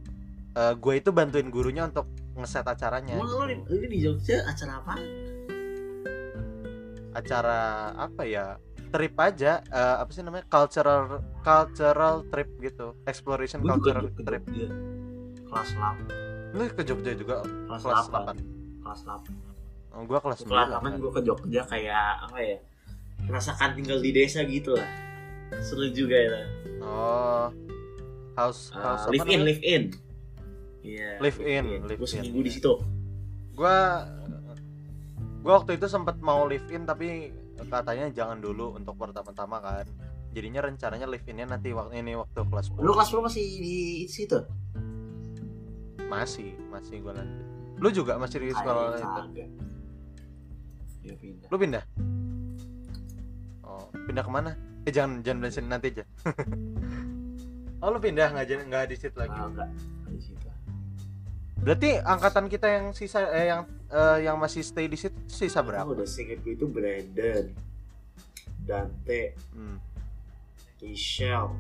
[0.58, 3.18] eh gue itu bantuin gurunya untuk ngeset acaranya.
[3.18, 4.94] Emang lu di, Jogja acara apa?
[7.18, 7.60] Acara
[7.98, 8.62] apa ya?
[8.88, 10.46] Trip aja, eh, apa sih namanya?
[10.48, 14.44] Cultural cultural trip gitu, exploration Gue juga cultural ke trip.
[14.48, 14.70] Jogja.
[15.48, 16.56] Kelas 8.
[16.56, 18.36] Lu ke Jogja juga Kelas, kelas 8.
[18.38, 18.84] 8.
[18.84, 19.98] Kelas 8.
[19.98, 20.54] Oh, gua kelas 9.
[20.54, 22.58] Kelas 8 gue ke Jogja kayak apa ya?
[23.26, 25.07] Merasakan tinggal di desa gitu lah.
[25.60, 26.40] Seru juga ya.
[26.80, 27.48] Oh.
[28.34, 29.84] House Uh, house live in, live in.
[30.82, 31.18] Iya.
[31.18, 32.22] Live in, live Gue in.
[32.22, 32.74] seminggu di situ.
[33.52, 34.06] gua
[35.42, 37.34] gua waktu itu sempat mau live in tapi
[37.66, 39.86] katanya jangan dulu untuk pertama-tama kan
[40.30, 43.78] jadinya rencananya live innya nanti waktu ini waktu kelas 10 Lu kelas lu masih di
[44.06, 44.38] situ?
[46.06, 47.42] masih masih gua lanjut
[47.78, 49.22] lu juga masih di sekolah Kayaknya itu.
[51.02, 51.48] Dia pindah.
[51.50, 51.84] lu pindah
[53.64, 54.52] oh pindah ke mana
[54.88, 56.04] eh jangan jangan sini nanti aja
[57.84, 59.70] oh lu pindah nggak jadi nggak di situ lagi Ah, enggak.
[60.08, 60.48] Di situ.
[61.60, 65.84] berarti angkatan kita yang sisa eh yang eh, yang masih stay di situ sisa Berapa?
[65.84, 67.52] berapa Udah singkat gue itu Brandon,
[68.64, 69.78] Dante, hmm.
[70.88, 71.52] Michelle.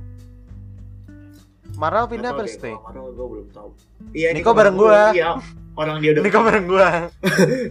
[1.75, 3.69] Marel pindah apa stay Mana gue belum tahu.
[4.15, 5.11] Iya, Niko bareng gua.
[5.11, 5.35] Iya,
[5.75, 6.21] orang dia udah.
[6.23, 6.89] Ini kamera gua.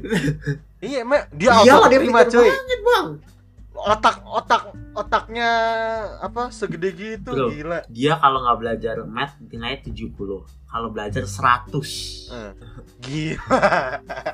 [0.84, 1.32] iya, Mek.
[1.32, 2.44] Dia auto dia pintar cuy.
[2.44, 3.08] banget, Bang.
[3.72, 4.62] Otak otak
[4.96, 5.50] otaknya
[6.24, 7.52] apa segede gitu Bro.
[7.52, 7.78] gila.
[7.92, 10.16] Dia kalau nggak belajar math nilainya 70.
[10.66, 11.72] Kalau belajar 100.
[12.32, 12.52] Eh,
[13.04, 13.70] Gila.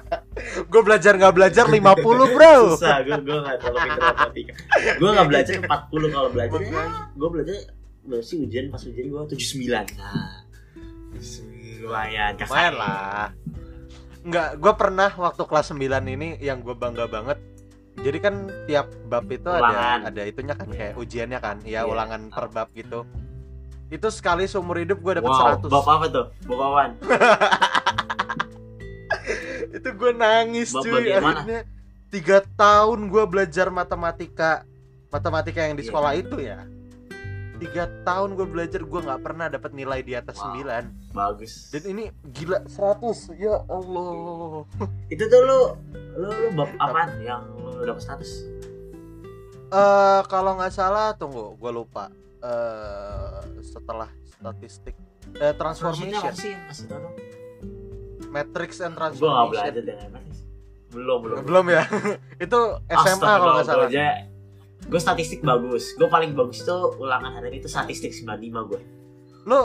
[0.72, 2.56] gue belajar nggak belajar 50, Bro.
[2.78, 4.52] Susah, gue gue nggak terlalu pintar matematika.
[4.96, 6.58] Gue nggak belajar 40 kalau belajar.
[6.62, 7.54] Ya, gue belajar
[8.02, 9.98] berapa sih ujian pas ujian gue 79.
[9.98, 10.42] Nah.
[11.82, 12.32] Lumayan.
[12.38, 13.26] Lumayan lah.
[14.22, 17.51] Enggak, gue pernah waktu kelas 9 ini yang gue bangga banget.
[17.94, 20.00] Jadi kan tiap bab itu Ulangan.
[20.02, 20.78] ada ada itunya kan Iya.
[20.78, 21.80] kayak ujiannya kan, ya Iya.
[21.84, 23.04] ulangan per bab gitu.
[23.88, 25.68] Itu sekali seumur hidup gue dapet Wow, 100.
[25.68, 26.26] bab apa tuh?
[26.42, 26.60] Bab
[29.72, 31.60] itu gue nangis Bab cuy akhirnya
[32.08, 34.64] tiga tahun gue belajar matematika
[35.08, 35.88] matematika yang di Iya.
[35.88, 36.58] sekolah itu ya
[37.56, 40.58] tiga tahun gue belajar gue nggak pernah dapat nilai di atas Wow.
[40.58, 41.70] 9 Bagus.
[41.70, 44.66] dan ini gila 100 ya Allah
[45.08, 45.60] Itu tuh lu
[46.18, 47.44] lu lu bab apaan yang
[47.82, 48.30] lu dapet status?
[49.72, 52.12] eh kalau nggak salah tunggu gue lupa
[52.44, 54.94] eh setelah statistik
[55.40, 57.14] eh, Transformation apa transformation sih yang kasih tau dong?
[58.32, 60.36] matrix and Gue gak transformation belajar dengan matrix.
[60.92, 61.36] Belum belum.
[61.48, 61.82] belum ya
[62.44, 63.88] itu SMA kalau nggak salah
[64.82, 65.94] Gue statistik bagus.
[65.94, 68.80] Gue paling bagus itu ulangan hari itu statistik 95 gue.
[69.42, 69.58] lu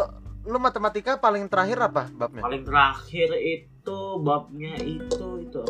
[0.47, 5.61] lu matematika paling terakhir apa babnya Paling terakhir itu babnya itu itu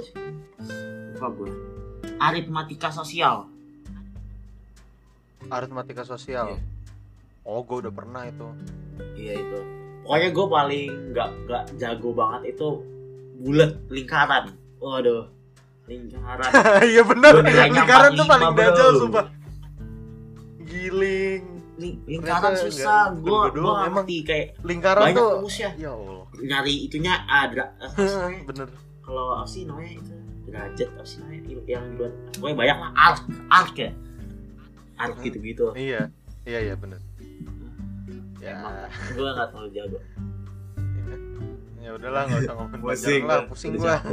[1.18, 1.52] apa gue.
[2.18, 3.46] Aritmatika sosial.
[5.48, 6.60] aritmatika sosial Iya.
[7.46, 8.48] oh gue udah pernah itu
[9.16, 9.60] Iya itu.
[10.02, 12.68] Pokoknya gue paling nggak nggak jago banget itu
[13.38, 14.58] bulat lingkaran.
[14.82, 15.30] Waduh,
[15.86, 16.50] lingkaran.
[16.92, 19.26] Iya bener Lingkaran tuh 45, paling dajal sumpah
[20.66, 21.44] Giling
[21.78, 23.14] Ling- lingkaran susah.
[23.14, 25.70] Gue gue ngerti kayak Lingkaran banyak tuh rumusnya.
[25.78, 27.66] Ya Allah Nyari itunya ada.
[28.50, 28.68] Bener
[29.06, 30.17] kalau sih namanya itu
[30.58, 31.22] derajat apa sih
[31.70, 33.22] yang buat pokoknya banyak lah arc
[33.54, 33.92] arc ya
[34.98, 35.26] arc Hmm.
[35.30, 36.10] gitu gitu Iya,
[36.44, 36.98] iya iya bener.
[38.38, 38.74] Ya, emang
[39.14, 40.00] gue nggak terlalu jago
[41.78, 43.96] ya udahlah nggak usah ngomongin Pusing lah, pusing gua.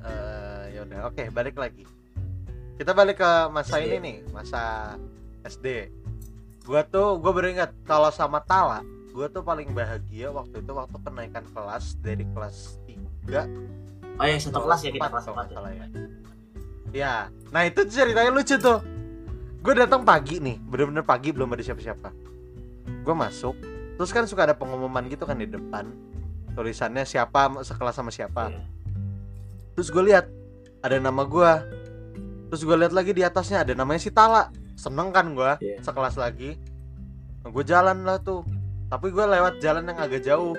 [0.00, 1.82] Eh, ya udah, oke balik lagi.
[2.78, 3.84] Kita balik ke masa SD.
[3.84, 4.94] ini nih, masa
[5.42, 5.90] SD.
[6.62, 11.42] Gua tuh, gua beringat kalau sama Tala, gua tuh paling bahagia waktu itu waktu kenaikan
[11.50, 12.78] kelas dari kelas
[13.26, 13.50] 3
[14.16, 15.86] oh ya satu kelas ya kita kelas empat ya ya.
[16.96, 17.14] Ya,
[17.52, 18.80] nah itu ceritanya lucu tuh.
[19.60, 22.08] Gue datang pagi nih, bener-bener pagi belum ada siapa-siapa.
[23.02, 23.52] Gue masuk,
[23.98, 25.90] terus kan suka ada pengumuman gitu kan di depan,
[26.54, 28.48] tulisannya siapa sekelas sama siapa.
[28.48, 28.62] Iya.
[29.76, 30.30] Terus gue lihat
[30.80, 31.52] ada nama gue,
[32.48, 34.48] terus gue lihat lagi di atasnya ada namanya si Tala.
[34.76, 35.82] Seneng kan gue, Iya.
[35.82, 36.56] sekelas lagi.
[37.42, 38.44] Nah, gue jalan lah tuh,
[38.88, 40.54] tapi gue lewat jalan yang agak jauh.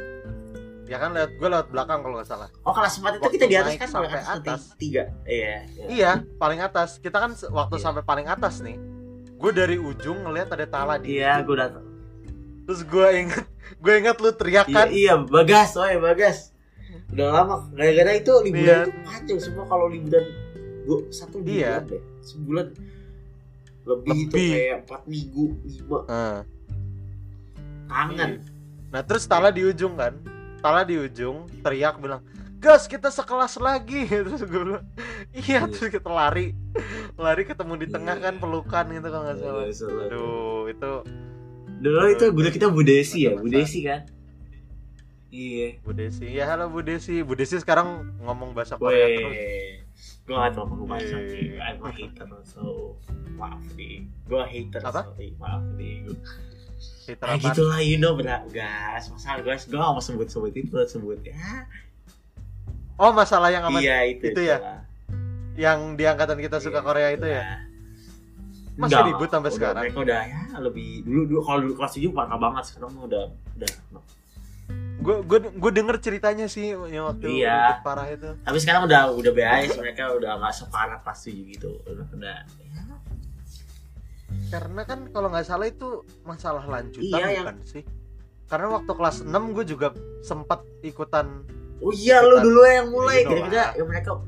[0.88, 2.47] Ya kan lewat gue lewat belakang kalau nggak salah.
[2.58, 4.62] oh kelas empat itu Waktu kita di atas kan sampai atas, atas.
[4.76, 5.86] tiga iya iya.
[5.86, 6.95] Iya, paling atas.
[6.97, 7.84] Kita kan waktu Iya.
[7.84, 8.80] sampai paling atas nih.
[9.36, 11.13] Gue dari ujung ngelihat ada Tala di.
[11.13, 11.84] iya gue datang
[12.63, 13.45] Terus gue inget,
[13.78, 14.88] gue inget lu teriak iya kan.
[14.89, 16.38] iya bagas oh ya bagas
[17.08, 18.78] udah lama gara-gara itu liburan Iya.
[18.84, 20.26] itu panjang semua kalau liburan
[20.84, 21.73] gue satu bulan Iya.
[21.86, 22.67] deh sebulan
[23.86, 24.50] lebih, itu Lebih.
[24.52, 26.38] kayak empat minggu lima Heeh.
[27.88, 28.32] kangen
[28.88, 30.15] Nah terus Tala di ujung kan.
[30.58, 32.22] Tala di ujung teriak bilang,
[32.58, 34.10] Gas kita sekelas lagi.
[34.10, 34.86] Terus gue bilang,
[35.30, 35.62] iya.
[35.62, 35.70] Iya.
[35.70, 36.58] Terus kita lari,
[37.13, 38.24] lari ketemu di tengah Iya.
[38.26, 39.63] kan pelukan gitu kalau nggak salah.
[39.63, 40.04] Iya, salah.
[40.10, 40.91] Aduh itu
[41.78, 43.62] dulu itu guru kita Bu Desi ya Bu Masa-masa.
[43.62, 44.02] Desi kan
[45.30, 46.26] iya Bu Desi.
[46.26, 47.22] Ya halo Bu Desi.
[47.22, 49.38] Bu Desi sekarang ngomong bahasa Korea terus.
[50.26, 51.54] Gue gak tau mau bahasa sih.
[51.62, 52.98] I'm a hater so
[53.38, 54.10] maaf nih.
[54.26, 55.13] Gue hater Apa?
[55.13, 56.10] sorry maaf nih.
[56.78, 57.46] Gua- Twitter Ah apaan?
[57.48, 59.10] gitu lah you know berat gas.
[59.10, 61.36] Masa guys gue gak mau sebut sebut itu sebut ya.
[62.96, 63.78] Oh masalah yang apa?
[63.78, 64.24] Iya itu.
[64.28, 64.58] itu ya?
[64.58, 64.80] lah.
[65.54, 67.42] Yang di angkatan kita suka Iya, Korea itu ya?
[67.42, 67.60] Nah.
[68.78, 69.84] Masih Enggak, ribut sampai udah, sekarang?
[69.84, 73.24] Mereka udah ya lebih dulu dulu kalau dulu kelas 7 parah banget sekarang mah udah
[73.56, 73.70] udah
[74.98, 77.80] gue gue gue denger ceritanya sih yang waktu Iya.
[77.80, 82.06] parah itu tapi sekarang udah udah beres mereka udah nggak separah kelas 7 gitu udah
[82.12, 82.97] udah ya,
[84.48, 85.88] karena kan kalau nggak salah itu
[86.24, 87.84] masalah lanjutan Iya, yang- bukan sih?
[88.48, 89.88] Karena waktu kelas 6 gue juga
[90.22, 91.44] sempat ikutan
[91.78, 93.70] Oh iya Kita- lu dulu yang mulai Gitu gara-gara lah.
[93.76, 94.26] ya mereka kan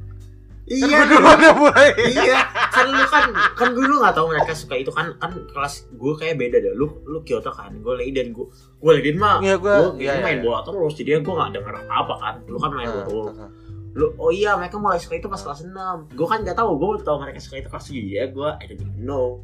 [0.70, 1.88] Iya, gue duluan yang mulai.
[1.98, 5.90] Iya kan lu kan kan gue lu nggak tahu mereka suka itu kan kan kelas
[5.90, 6.74] gue kayak beda deh.
[6.74, 8.46] Lu lu Kyoto kan gue Leiden gue
[8.78, 10.46] gue Leiden mah Iya, gua- gue iya, iya, main iya.
[10.46, 12.36] bola terus jadi gue nggak denger apa apa kan.
[12.46, 13.02] Lu kan main bola.
[13.02, 13.50] terus
[13.90, 15.74] lu oh iya mereka mulai suka itu pas kelas 6
[16.14, 18.94] gue kan nggak tahu gue tahu mereka suka itu kelas 7 ya gue I don't
[19.02, 19.42] know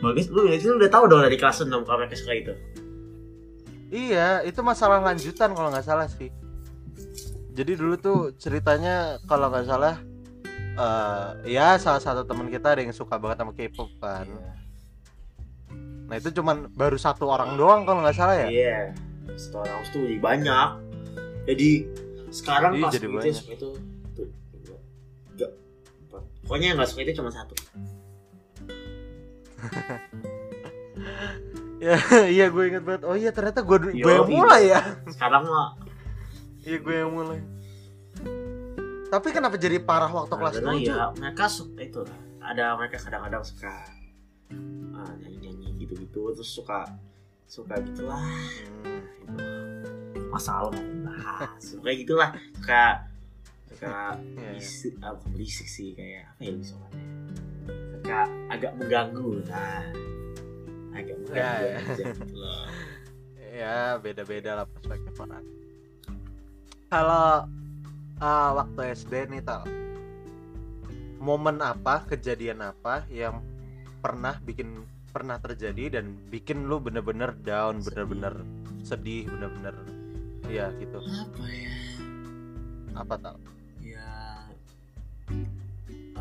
[0.00, 2.52] bagus lu itu udah tahu dong dari kelas 6 kalau mereka suka itu
[3.90, 6.30] iya itu masalah lanjutan kalau nggak salah sih
[7.56, 9.96] jadi dulu tuh ceritanya kalau nggak salah
[10.76, 14.28] eh ya salah satu teman kita ada yang suka banget sama K-pop kan
[16.06, 18.78] nah itu cuman baru satu orang doang kalau nggak salah ya Iya.
[19.34, 20.68] Satu orang itu jadi banyak.
[21.50, 21.68] Jadi
[22.30, 23.68] sekarang Iya, pas jadi itu itu
[24.14, 24.26] tuh
[25.26, 25.46] tiga,
[26.06, 26.22] empat.
[26.46, 27.54] Pokoknya yang nggak suka itu cuma satu.
[31.86, 31.96] Ya
[32.36, 33.02] iya gue inget banget.
[33.04, 34.80] Oh iya ternyata gue gue Yo, yang mulai ya.
[35.10, 35.76] Sekarang mah.
[36.64, 37.40] Iya gue yang mulai.
[39.06, 42.00] Tapi kenapa jadi parah waktu kelas karena 7 ya mereka suka itu.
[42.02, 42.20] Lah.
[42.46, 43.74] Ada mereka kadang-kadang suka
[44.96, 46.86] ah, nyanyi-nyanyi gitu-gitu terus suka
[47.46, 48.22] suka gitulah.
[49.26, 50.30] Hmm.
[50.30, 52.30] masalah nah, suka gitulah.
[52.58, 53.06] Suka
[53.70, 54.52] suka Iya, iya.
[54.52, 56.90] berisik ah, bukan berisik sih kayak apa ya misalnya
[58.06, 58.22] suka
[58.54, 59.30] agak mengganggu.
[59.50, 59.82] Nah
[60.94, 61.42] agak mengganggu.
[61.42, 61.76] Ya, ya.
[61.82, 62.64] aja gitu loh
[63.56, 65.42] ya beda-beda lah perspektif orang.
[66.86, 67.50] Kalau
[68.22, 69.66] ah, waktu SD nih tal.
[71.18, 73.42] Momen apa kejadian apa yang
[73.98, 78.44] pernah bikin pernah terjadi dan bikin lu bener-bener down bener-bener
[78.86, 79.74] sedih bener-bener
[80.46, 81.02] ya gitu.
[81.02, 81.74] Apa ya?
[82.94, 83.36] Apa tal?
[83.82, 84.44] Ya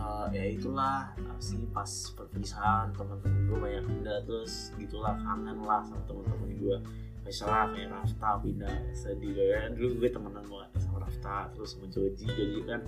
[0.06, 6.02] eh, ya itulah sih pas perpisahan teman-teman gue banyak pindah terus gitulah kangen lah sama
[6.08, 6.78] teman-teman gue
[7.26, 12.26] misalnya kayak Rafta pindah sedih kan dulu gue temenan banget sama Rafta terus sama Joji
[12.30, 12.82] Joji kan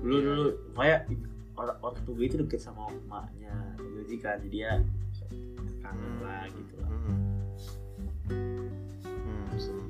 [0.00, 0.44] dulu dulu
[0.74, 1.04] kayak
[1.58, 4.38] orang orang tua gue itu deket sama emaknya Joji kan.
[4.40, 4.74] Jadi ya
[5.82, 6.88] kangen lah gitu lah.
[6.88, 7.20] Hmm.
[9.58, 9.88] Hmm.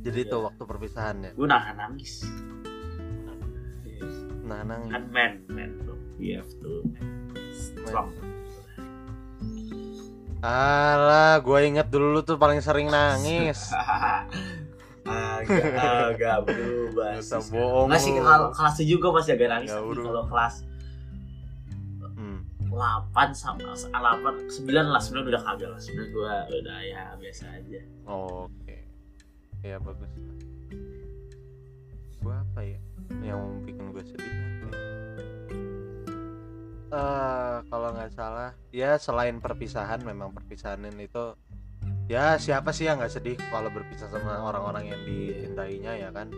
[0.00, 0.46] jadi itu Iya.
[0.48, 1.30] waktu perpisahan ya?
[1.36, 2.24] Gue nahan nangis.
[3.26, 3.36] Nah
[4.52, 6.82] nang kan man man bro we have to
[7.52, 8.10] strong
[10.40, 13.68] alah gue inget dulu lu tuh paling sering nangis
[15.06, 15.40] ah
[16.08, 18.22] agak berubah Gak usah bohong Nggak sih lu.
[18.22, 20.54] kalau kelas 7 gue masih agak nangis tapi kalau kelas
[22.10, 22.44] Hmm.
[22.68, 27.80] 8 sama 8 9 lah 9 udah kagak lah 9 gue udah ya biasa aja
[28.04, 28.76] Oke.
[29.60, 30.08] Ya bagus.
[32.18, 32.80] Gua apa ya?
[33.20, 34.32] Yang bikin gue sedih?
[36.90, 41.38] Eh, kalau nggak salah, ya selain perpisahan, memang perpisahan itu
[42.10, 46.34] ya siapa sih yang nggak sedih kalau berpisah sama orang-orang yang dicintainya ya kan?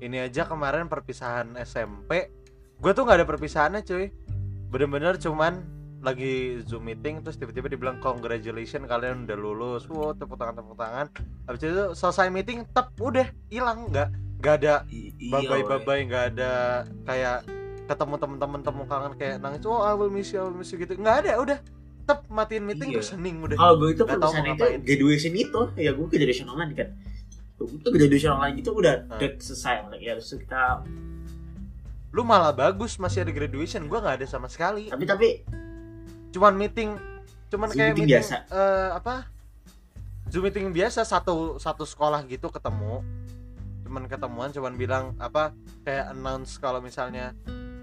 [0.00, 2.32] Ini aja kemarin perpisahan SMP,
[2.80, 4.08] gue tuh nggak ada perpisahannya cuy,
[4.72, 5.60] bener-bener cuman
[6.00, 11.06] lagi zoom meeting terus tiba-tiba dibilang congratulations kalian udah lulus, wow tepuk tangan tepuk tangan,
[11.44, 15.68] habis itu selesai meeting, tep udah hilang nggak nggak ada iya, babai woy.
[15.68, 16.52] babai nggak ada
[17.04, 17.38] kayak
[17.86, 20.78] ketemu temen-temen temu kangen kayak nangis oh I will miss you I will miss you
[20.78, 21.58] gitu nggak ada udah
[22.06, 22.96] tep matiin meeting Iya.
[23.00, 26.72] terus hening udah kalau gue itu perpisahan itu graduation itu ya gue ke graduation online
[26.72, 26.88] kan
[27.56, 29.18] itu graduation online itu udah Ah.
[29.18, 30.86] udah selesai ya terus kita
[32.14, 35.28] lu malah bagus masih ada graduation gua nggak ada sama sekali tapi tapi
[36.32, 36.96] cuman meeting
[37.48, 38.36] cuman Zoom kayak meeting meeting biasa.
[38.48, 39.14] eh, apa
[40.26, 43.04] zoom meeting biasa satu satu sekolah gitu ketemu
[43.86, 45.54] cuman ketemuan cuman bilang apa
[45.86, 47.32] kayak announce kalau misalnya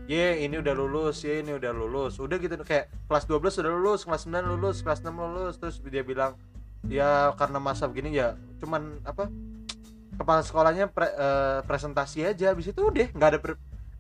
[0.03, 2.19] ye ini udah lulus ye ini udah lulus.
[2.19, 6.03] Udah gitu kayak kelas 12 udah lulus kelas 9 lulus kelas 6 lulus terus dia
[6.03, 6.35] bilang
[6.91, 9.31] ya karena masa begini ya cuman apa
[10.19, 12.51] kepala sekolahnya pre- eh, presentasi aja.
[12.51, 13.39] Habis itu udah nggak ada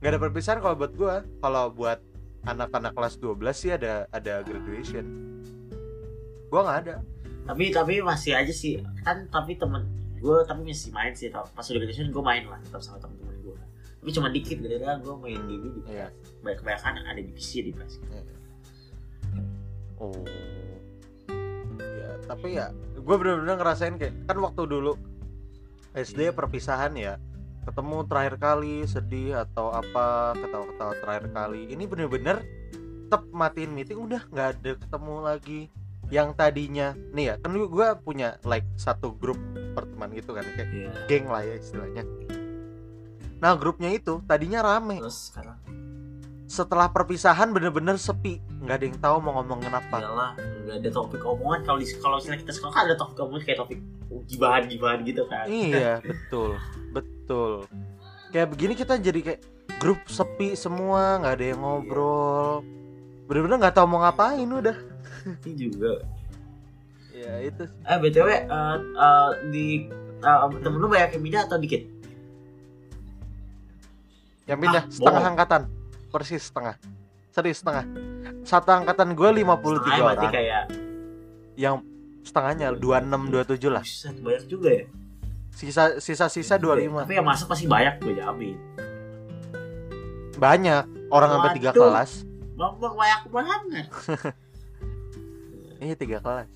[0.03, 1.23] nggak ada perpisahan kalau buat gua.
[1.39, 1.99] Kalau buat
[2.43, 5.07] anak-anak kelas 12 sih ada ada graduation.
[6.51, 6.95] Gua nggak ada.
[7.43, 8.83] Tapi tapi masih aja sih.
[9.07, 11.43] Kan tapi temen gue tapi masih main sih tau.
[11.51, 13.57] pas udah graduation gue main lah tetap sama temen-temen gue
[13.99, 16.07] tapi cuma dikit gara-gara gue main dulu di Iya.
[16.39, 17.91] banyak kebanyakan ada di PC di pas
[19.99, 20.23] oh.
[21.79, 24.95] Ya tapi ya gue bener-bener ngerasain kayak kan waktu dulu
[25.91, 27.19] SD perpisahan ya
[27.63, 32.43] ketemu terakhir kali sedih atau apa ketawa-ketawa terakhir kali ini bener-bener
[33.07, 35.61] tetap matiin meeting udah nggak ada ketemu lagi
[36.13, 39.41] yang tadinya nih ya kan gue punya like satu grup
[39.73, 40.91] perteman gitu kan kayak Iya.
[41.09, 42.05] geng lah ya istilahnya.
[43.41, 45.01] Nah grupnya itu tadinya rame.
[45.01, 45.57] Terus sekarang?
[46.45, 49.97] Setelah perpisahan bener-bener sepi nggak ada yang tahu mau ngomongin apa.
[49.97, 51.65] Iyalah nggak ada topik omongan.
[51.65, 53.79] Kalau di kalau kita sekolah kan ada topik omongan kayak topik
[54.29, 55.49] gibahan gibahan gitu kan.
[55.49, 56.61] Iya betul
[56.93, 57.65] betul.
[58.29, 59.41] Kayak begini kita jadi kayak
[59.81, 62.61] grup sepi semua nggak ada yang ngobrol
[63.23, 64.75] bener-bener nggak tahu mau ngapain udah.
[65.43, 66.03] Ini juga.
[67.13, 69.65] Ya itu eh btw eh, eh, di
[70.19, 71.83] eh, temen lu banyak yang pindah atau dikit?
[74.43, 75.31] Yang pindah Ah, setengah bohong.
[75.31, 75.61] angkatan.
[76.09, 76.75] Persis setengah.
[77.31, 77.85] Serius setengah.
[78.43, 80.33] Satu angkatan gue 53 Setengahnya berarti orang.
[80.33, 80.63] kayak
[81.55, 81.75] yang
[82.21, 83.83] setengahnya 26 27 lah.
[83.83, 84.85] Buset, banyak juga ya?
[85.53, 88.57] Sisa sisa sisa 25 tapi yang masuk pasti banyak gue jamin.
[90.35, 90.83] Banyak.
[91.07, 93.61] Orang sampai tiga kelas bang banyak banget
[95.83, 96.47] Iya tiga kelas.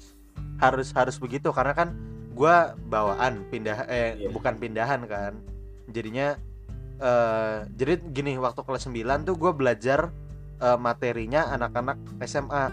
[0.58, 1.92] Harus harus begitu karena kan
[2.32, 4.32] gua bawaan pindah eh Iya.
[4.32, 5.36] bukan pindahan kan.
[5.92, 6.40] Jadinya
[6.98, 10.16] eh jadi gini waktu kelas 9 tuh gua belajar
[10.58, 12.72] eh, materinya anak-anak SMA.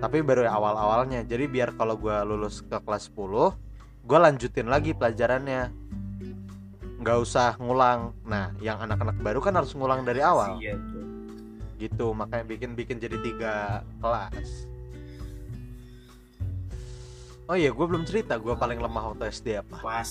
[0.00, 1.22] Tapi baru awal-awalnya.
[1.22, 3.54] Jadi biar kalau gua lulus ke kelas 10,
[4.02, 5.70] gua lanjutin lagi pelajarannya.
[7.00, 8.12] nggak usah ngulang.
[8.28, 11.00] Nah, yang anak-anak baru kan harus ngulang dari awal Iya tuh.
[11.80, 13.54] Gitu makanya bikin bikin jadi tiga
[13.98, 14.68] kelas.
[17.48, 19.82] Oh iya gue belum cerita gue paling lemah waktu SD apa.
[19.82, 20.10] Pas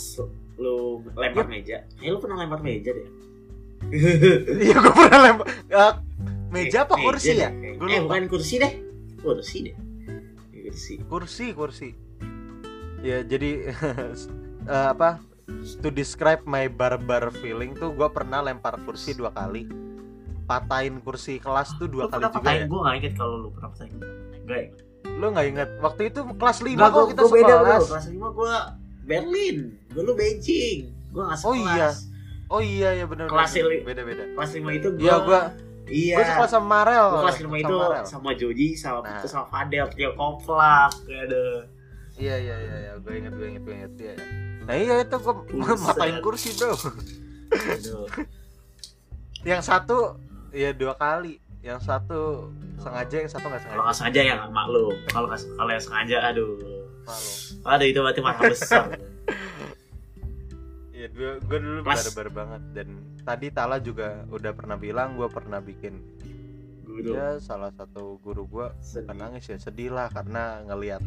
[0.59, 1.87] lu lempar meja.
[2.01, 3.07] Eh lu pernah lempar meja deh.
[4.59, 5.93] Iya gue pernah lempar Eh,
[6.51, 7.49] meja apa Meja kursi deh, ya?
[7.79, 8.05] Gue eh lupa.
[8.11, 8.73] bukan kursi deh.
[9.23, 9.75] Kursi deh.
[10.51, 10.93] Kursi.
[11.07, 11.89] Kursi kursi.
[12.99, 13.71] Ya jadi
[14.67, 15.23] eh, apa
[15.79, 19.65] to describe my barbar feeling tuh gue pernah lempar kursi dua kali
[20.49, 23.69] patahin kursi kelas tuh dua lu kali juga ya gue gak inget kalau lu pernah
[23.69, 23.93] patahin
[24.41, 24.69] Enggak ya?
[25.05, 28.33] lu nggak inget waktu itu kelas 5 Enggak, kok kita gua beda sekelas Kelas 5
[28.33, 28.55] gua
[29.01, 29.57] Berlin.
[29.89, 30.79] Gua lu Beijing.
[31.09, 31.75] Gua gak Oh sekelas.
[31.75, 31.89] iya.
[32.47, 35.41] oh iya ya benar Kelas li- beda beda Kelas 5 itu gua Iya gua
[35.87, 36.15] Iya.
[36.15, 37.07] Gue sekelas sama Marel.
[37.19, 38.03] Kelas 5 sama itu Marel.
[38.05, 39.17] sama Joji sama Nah.
[39.17, 40.93] itu sama Fadel, Trio Komplak.
[41.03, 41.45] Ada.
[42.13, 44.13] Iya iya iya iya, gue inget gue inget gue inget iya.
[44.13, 44.25] iya.
[44.61, 45.33] Nah iya itu gue
[45.87, 46.77] matain kursi bro.
[47.49, 48.05] Aduh.
[49.41, 50.19] Yang satu
[50.53, 54.19] ya dua kali, yang satu sengaja, yang satu nggak Kalau nggak sengaja.
[54.19, 54.95] sengaja ya maklum.
[55.11, 56.51] Kalau nggak kalau yang sengaja aduh.
[57.03, 57.73] Malu.
[57.75, 58.85] Aduh itu berarti masalah besar.
[60.99, 62.87] Iya gue gue dulu barbar banget dan
[63.23, 65.95] tadi Tala juga udah pernah bilang gue pernah bikin
[66.83, 67.15] Guru.
[67.15, 70.99] ya salah satu guru gue bukan nangis ya sedih lah karena ngelihat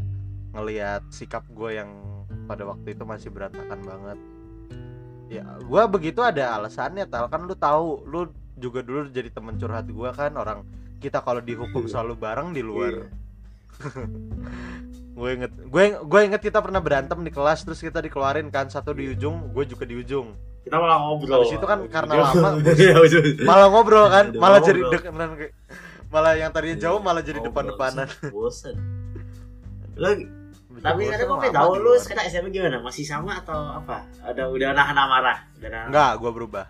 [0.56, 1.92] ngelihat sikap gue yang
[2.48, 4.18] pada waktu itu masih berantakan banget
[5.32, 8.28] ya gua begitu ada alasannya tal kan lu tahu lu
[8.62, 10.62] juga dulu jadi temen curhat gua kan orang
[11.02, 13.10] kita kalau dihukum selalu bareng di luar.
[15.12, 18.96] Gue inget gue gue inget kita pernah berantem di kelas terus kita dikeluarin kan satu
[18.96, 20.32] di ujung gue juga di ujung.
[20.64, 21.44] Kita malah ngobrol.
[21.44, 22.48] Habis itu kan karena lama,
[22.80, 22.96] Iya,
[23.44, 25.52] malah ngobrol kan malah jadi kayak-
[26.08, 28.08] malah yang tadinya jauh malah jadi depan-depanan.
[28.32, 28.76] Bosen.
[30.00, 30.16] Lo
[30.82, 32.80] tapi kan aku pengen tahu lu sekarang SMP gimana?
[32.80, 34.08] Masih sama atau apa?
[34.24, 35.38] Ada udah nahan amarah?
[35.60, 36.66] Udah nahan Enggak, gue berubah.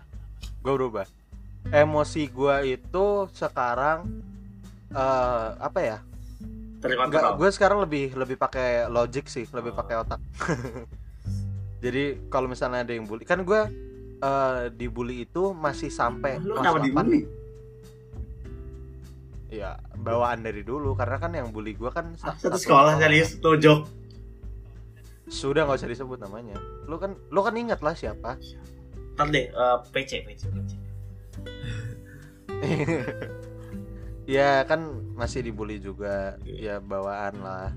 [0.61, 1.05] Gue berubah.
[1.73, 4.05] Emosi gue itu sekarang
[4.89, 5.97] eh apa ya?
[6.83, 9.77] Enggak, gue sekarang lebih lebih pakai logic sih, lebih Oh.
[9.79, 10.19] pakai otak.
[11.83, 13.61] Jadi kalau misalnya ada yang bully, kan gue
[14.19, 17.25] eh dibully itu masih sampai lu kelas kenapa 8 dibully nih.
[19.53, 23.37] Ya, bawaan dari dulu karena kan yang bully gue kan sa- Ah, satu sekolah serius
[23.37, 23.85] tojok
[25.25, 26.59] Sudah nggak usah disebut namanya.
[26.85, 28.37] Lu kan lu kan ingat lah siapa.
[29.13, 30.71] ntar deh eh, PC PC PC
[34.37, 36.37] ya kan masih dibully juga.
[36.43, 37.69] Ya bawaan lah.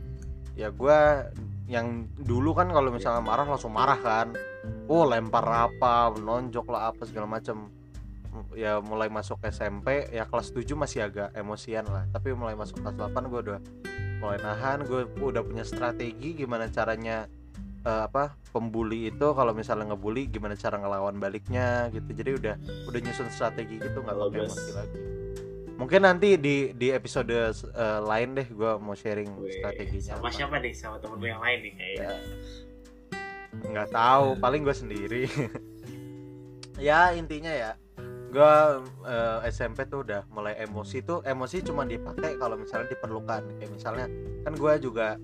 [0.56, 1.30] Ya gua
[1.66, 4.32] yang dulu kan kalau misalnya marah langsung marah kan.
[4.86, 7.70] Oh lempar apa menonjok lah apa segala macam
[8.52, 12.06] ya mulai masuk SMP ya kelas 7 masih agak emosian lah.
[12.10, 13.60] Tapi mulai masuk kelas 8 gue udah
[14.16, 17.28] mulai nahan gue udah punya strategi gimana caranya
[17.86, 22.10] eh, apa pembuli itu kalau misalnya ngebully gimana cara ngelawan baliknya gitu.
[22.10, 22.54] Jadi udah
[22.90, 24.98] udah nyusun strategi gitu nggak pakai emosi lagi.
[25.76, 30.34] Mungkin nanti di di episode eh, lain deh gue mau sharing Wih, strateginya sama apa.
[30.34, 30.72] siapa nih?
[30.74, 32.10] Sama temen lu yang lain nih kayaknya.
[32.10, 32.18] Ya.
[33.56, 35.24] nggak tahu paling gue sendiri.
[36.76, 37.72] Ya intinya ya
[38.36, 38.52] gue
[39.08, 43.48] eh, SMP tuh udah mulai emosi tuh emosi cuma dipakai kalau misalnya diperlukan.
[43.56, 44.06] Kayak misalnya
[44.44, 45.16] kan gue juga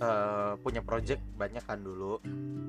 [0.00, 2.18] eh, punya project banyak kan dulu.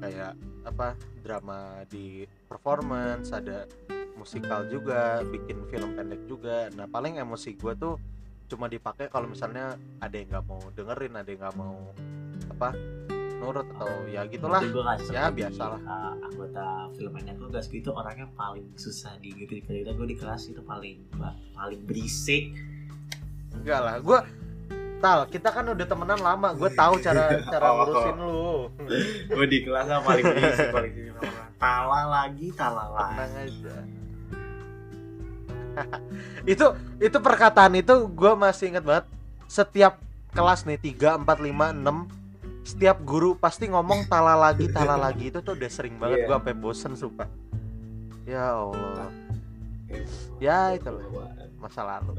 [0.04, 0.36] Kayak
[0.68, 3.66] apa drama di performance ada
[4.20, 6.70] musikal juga bikin film pendek juga.
[6.78, 7.96] Nah paling emosi gue tuh
[8.52, 11.76] cuma dipakai kalau misalnya ada yang nggak mau dengerin ada yang nggak mau
[12.52, 12.70] apa
[13.42, 14.62] nurut atau ya gitulah.
[15.10, 15.82] Ya, di, biasalah.
[15.82, 20.54] uh, anggota film pendek gue Gasku itu orangnya paling susah diikuti kita gue di kelas
[20.54, 21.02] itu paling
[21.58, 22.54] paling berisik.
[23.58, 24.20] Enggak lah gue
[25.02, 26.54] tal kita kan udah temenan lama.
[26.54, 27.76] Gue tahu cara cara Oh.
[27.82, 28.50] ngurusin lu.
[29.34, 33.12] Gue di kelas sama paling berisik paling berisik tala lagi tala lagi.
[33.12, 33.76] Tenang aja.
[36.44, 36.66] Itu
[37.00, 39.06] itu perkataan itu gue masih inget banget.
[39.48, 39.98] Setiap
[40.32, 42.20] kelas nih 3, 4, 5, 6
[42.62, 45.30] setiap guru pasti ngomong tala lagi tala lagi.
[45.30, 46.28] Itu tuh udah sering banget Iya.
[46.28, 47.30] gue sampai bosen sumpah.
[48.24, 49.10] Ya Allah.
[50.38, 51.04] Ya, itulah.
[51.58, 52.18] masa lalu.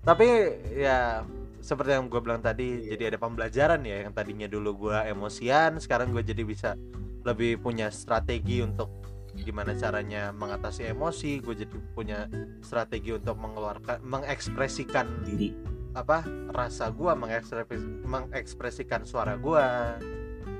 [0.00, 0.26] Tapi
[0.72, 1.26] ya
[1.64, 2.92] seperti yang gue bilang tadi Iya.
[2.92, 6.76] jadi ada pembelajaran ya yang tadinya dulu gue emosian sekarang gue jadi bisa
[7.24, 8.92] lebih punya strategi untuk
[9.34, 12.28] gimana caranya mengatasi emosi gue jadi punya
[12.60, 15.56] strategi untuk mengeluarkan mengekspresikan diri.
[15.94, 19.62] apa rasa gue mengekspresi, mengekspresikan suara gue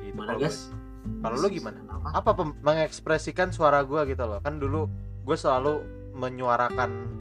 [0.04, 0.14] gitu.
[0.16, 0.70] Kalau gue- guys
[1.20, 1.78] kalau lu gimana?
[2.14, 2.30] Apa?
[2.32, 4.38] Pem- mengekspresikan suara gue gitu loh.
[4.40, 4.86] Kan dulu
[5.20, 5.82] gue selalu
[6.14, 7.18] menyuarakan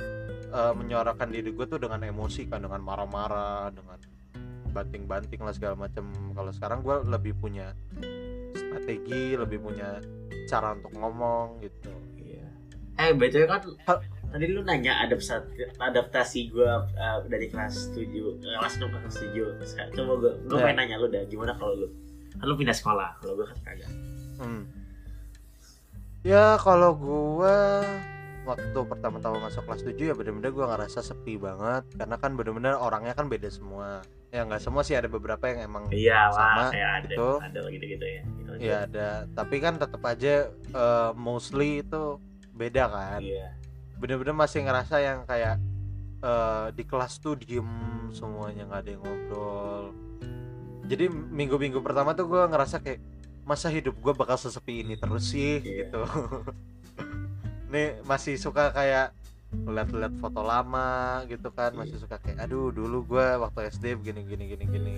[0.54, 3.98] eh, menyuarakan diri gue tuh dengan emosi kan dengan marah-marah dengan
[4.70, 7.74] banting-banting lah segala macam kalau sekarang gue lebih punya
[8.54, 10.02] strategi lebih punya
[10.44, 12.46] cara untuk ngomong gitu Iya.
[13.00, 15.46] Eh, btw kan Hal- tadi lu nanya adaptasi
[15.78, 16.70] adaptasi gue
[17.28, 20.64] dari kelas 7 kelas 6 ke kelas 7 Sekarang coba gue gue Ya.
[20.64, 21.88] pengen nanya lu dah gimana kalau lu
[22.34, 23.92] kan lu pindah sekolah kalau gue kan kagak
[24.34, 24.66] Hmm.
[26.24, 27.86] Ya kalau gua
[28.44, 33.12] waktu pertama-tama masuk kelas 7 ya bener-bener gua ngerasa sepi banget karena kan bener-bener orangnya
[33.12, 34.04] kan beda semua.
[34.30, 37.30] Ya nggak semua sih ada beberapa yang emang iya Sama, lah kayak ada gitu.
[37.38, 42.18] ada gitu gitu ya gitu ya ada, tapi kan tetap aja eh, mostly itu
[42.52, 43.20] beda kan.
[43.22, 43.54] iya
[43.96, 45.62] Bener-bener masih ngerasa yang kayak
[46.20, 47.70] eh, di kelas tuh diem
[48.10, 49.84] semuanya nggak ada yang ngobrol.
[50.84, 53.00] Jadi minggu-minggu pertama tuh gua ngerasa kayak
[53.44, 55.92] masa hidup gue bakal sesepi ini terus sih Iya.
[55.92, 56.00] gitu
[57.74, 59.18] nih masih suka kayak
[59.54, 64.44] lihat-lihat foto lama gitu kan masih suka kayak aduh dulu gue waktu SD begini gini
[64.50, 64.94] gini gini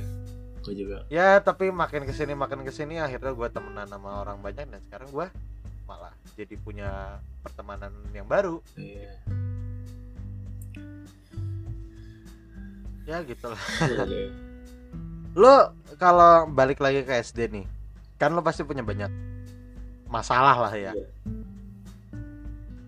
[0.66, 0.98] gue juga.
[1.14, 4.82] Ya tapi makin ke sini makin ke sini akhirnya gue temenan sama orang banyak dan
[4.90, 5.28] sekarang gue
[5.86, 8.60] malah jadi punya pertemanan yang baru.
[8.74, 9.14] Iya.
[13.06, 14.34] Ya gitulah Iya.
[15.42, 17.66] lo kalau balik lagi ke SD nih
[18.18, 19.12] kan lo pasti punya banyak
[20.10, 20.92] masalah lah ya.
[20.98, 21.08] Iya.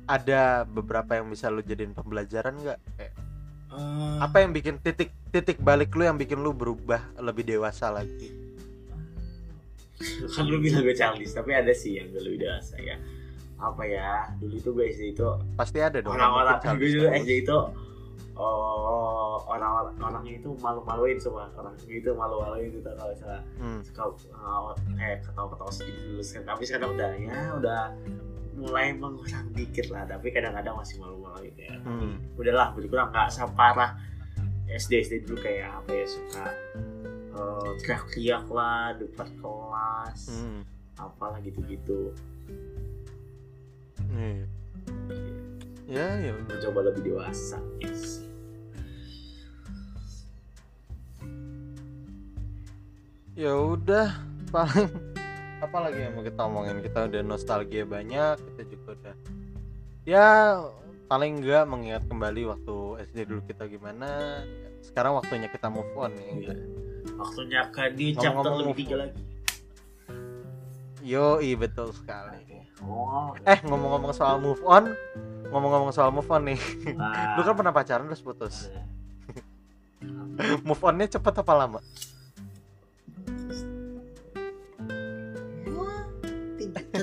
[0.07, 3.13] Ada beberapa yang bisa lo jadiin pembelajaran nggak kayak
[3.67, 8.31] Eh, apa yang bikin titik titik balik lu yang bikin lu berubah lebih dewasa lagi
[10.29, 12.95] kan lu bilang gue childish tapi ada sih yang gue lebih dewasa ya
[13.59, 15.27] apa ya dulu itu gue SD itu
[15.59, 16.15] Pasti ada dong.
[16.15, 17.57] orang-orang gue dulu SD itu
[18.37, 23.81] oh orang-orang orangnya itu malu-maluin semua orang itu malu-maluin gitu kalau misalnya Hmm.
[23.83, 27.81] suka uh, kayak ketawa-ketawa sedikit dulu kan tapi sekarang udah ya udah
[28.57, 32.17] mulai mengurang dikit lah tapi kadang-kadang masih malu-maluin ya Hmm.
[32.35, 33.93] udahlah berkurang nggak separah
[34.67, 36.45] SD SD dulu kayak apa ya suka
[37.31, 40.61] uh, teriak-teriak lah depan kelas Hmm.
[40.97, 42.11] apalah gitu-gitu
[44.09, 44.45] Iya.
[45.85, 48.25] Ya, ya mencoba lebih dewasa yes.
[53.37, 54.17] Ya udah,
[54.49, 54.89] paling
[55.57, 56.77] apa lagi yang mau kita omongin?
[56.85, 59.15] Kita udah nostalgia banyak, kita juga udah
[60.07, 60.27] ya
[61.07, 62.75] paling enggak mengingat kembali waktu
[63.09, 64.43] SD dulu kita gimana.
[64.85, 66.31] Sekarang waktunya kita move on nih.
[66.47, 66.55] Iya.
[67.07, 69.23] waktunya ke di chapter lebih tiga lagi
[71.07, 72.67] Yo, betul sekali.
[72.83, 74.91] oh Eh, ngomong-ngomong soal move on,
[75.55, 76.59] ngomong-ngomong soal move on nih.
[76.99, 78.67] ah, Lu kan pernah pacaran terus putus.
[80.67, 81.79] Move onnya cepet apa lama?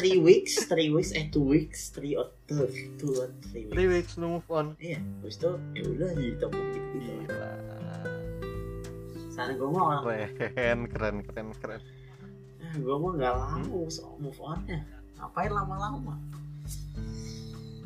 [0.05, 2.68] Three weeks three weeks eh two weeks three or two
[3.00, 4.76] two or three weeks Three weeks lu move on.
[4.76, 7.50] iya habis itu ya udah jadi temen gitu gitu Gila.
[9.32, 10.02] sana gue mau orang
[10.36, 11.80] Keren, keren, keren, keren.
[12.61, 14.84] nah, gue mau nggak lama soal move onnya
[15.16, 16.20] ngapain lama-lama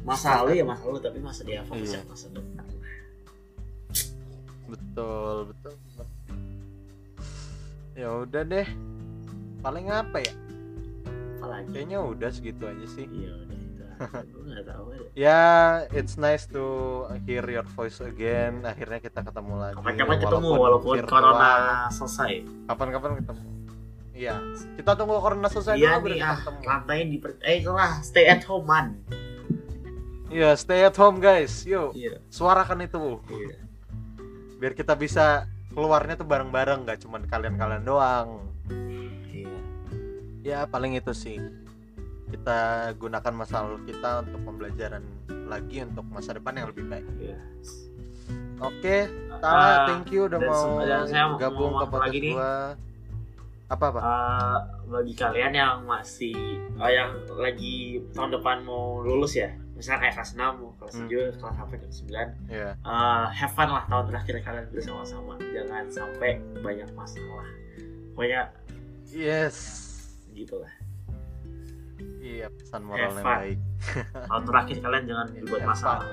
[0.03, 2.03] masa lalu ya masa lalu tapi masa dia fokus Iya.
[2.03, 2.67] yang masa depan
[4.69, 5.73] Betul, betul.
[5.79, 6.07] betul.
[7.97, 8.69] Ya udah deh.
[9.59, 10.33] Paling apa ya?
[11.39, 13.07] Apalagi Kayaknya udah segitu aja sih.
[13.07, 13.75] iya udah itu
[15.27, 15.43] ya
[15.91, 16.63] it's nice to
[17.25, 18.63] hear your voice again.
[18.63, 19.75] Akhirnya kita ketemu lagi.
[19.75, 21.11] kapan-kapan ketemu walaupun virtual.
[21.11, 21.51] corona
[21.89, 22.33] selesai
[22.67, 23.43] Kapan-kapan ketemu.
[24.15, 24.35] Iya.
[24.75, 26.59] Kita tunggu corona selesai iya dulu baru nih kita ah ketemu.
[26.63, 28.87] lantainya di eh lah stay at home man
[30.29, 31.65] Iya, stay at home guys.
[31.65, 33.17] Yuk, iya suarakan itu.
[33.33, 33.57] iya
[34.61, 38.45] Biar kita bisa keluarnya tuh bareng-bareng, nggak cuma kalian-kalian doang.
[40.41, 41.39] Iya Ya paling itu sih
[42.29, 42.59] kita
[42.95, 45.01] gunakan masa lalu kita untuk pembelajaran
[45.49, 47.07] lagi untuk masa depan yang lebih baik.
[47.19, 47.41] iya
[48.59, 52.21] Oke, Ah, Tala, thank you udah mau saya mau gabung ke ngomong apa lagi podcast
[52.21, 52.35] nih?
[52.35, 52.55] gua.
[53.69, 53.99] Apa apa?
[54.01, 54.59] Eh,
[54.89, 56.35] bagi kalian yang masih
[56.75, 57.77] oh, yang lagi
[58.11, 61.07] tahun depan mau lulus ya misalnya kayak kelas 6 mau kelas Hmm.
[61.07, 65.85] 7 kelas apa kelas 9 Ya, eh, have fun lah tahun terakhir kalian bersama-sama jangan
[65.87, 67.47] sampai banyak masalah
[68.13, 68.43] pokoknya
[69.07, 69.87] yes.
[70.47, 70.73] Gitu lah
[72.19, 73.59] Iya pesan moral yang baik.
[74.31, 76.07] tahun terakhir kalian jangan dibuat masalah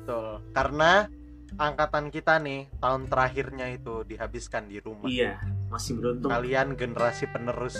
[0.00, 0.42] Betul.
[0.50, 1.06] Karena
[1.54, 5.06] angkatan kita nih tahun terakhirnya itu dihabiskan di rumah.
[5.06, 5.38] iya
[5.70, 7.78] masih beruntung Kalian generasi penerus.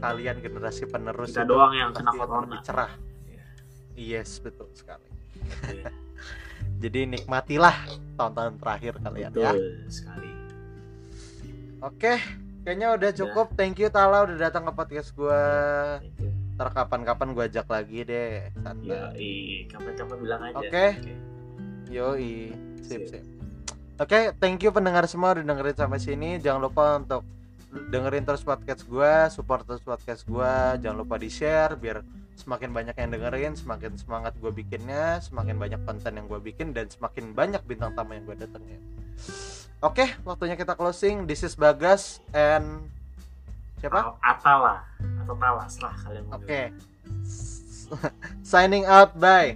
[0.00, 2.92] Kalian generasi penerus kita doang yang kena corona cerah.
[3.28, 4.22] Iya.
[4.22, 5.10] Yes, betul sekali.
[5.68, 5.90] Iya,
[6.82, 7.74] Jadi nikmatilah
[8.16, 9.52] tahun-tahun terakhir kalian ya.
[9.52, 10.30] betul sekali
[11.78, 12.18] Oke,
[12.68, 13.46] kayaknya udah cukup.
[13.56, 15.40] Thank you Tala udah datang ke podcast gua.
[16.20, 16.28] You.
[16.60, 18.52] Ntar kapan-kapan gua ajak lagi deh.
[18.60, 19.16] Santai.
[19.16, 20.86] iya kapan-kapan bilang aja Oke.
[21.88, 22.52] Yoi.
[22.84, 23.24] Sip, sip.
[23.96, 26.36] Oke, thank you pendengar semua udah dengerin sampai sini.
[26.44, 27.24] Jangan lupa untuk
[27.88, 30.76] dengerin terus podcast gua, support terus podcast gua.
[30.76, 32.04] Jangan lupa di-share biar
[32.36, 36.86] semakin banyak yang dengerin, semakin semangat gue bikinnya, semakin banyak konten yang gue bikin dan
[36.86, 38.78] semakin banyak bintang tamu yang gue datengin.
[39.78, 41.22] Oke, waktunya kita closing.
[41.22, 42.90] This is Bagas and
[43.78, 44.18] siapa?
[44.18, 44.82] Atala
[45.22, 46.74] atau Tala serah kalian mau Oke.
[48.42, 49.54] Signing out, bye.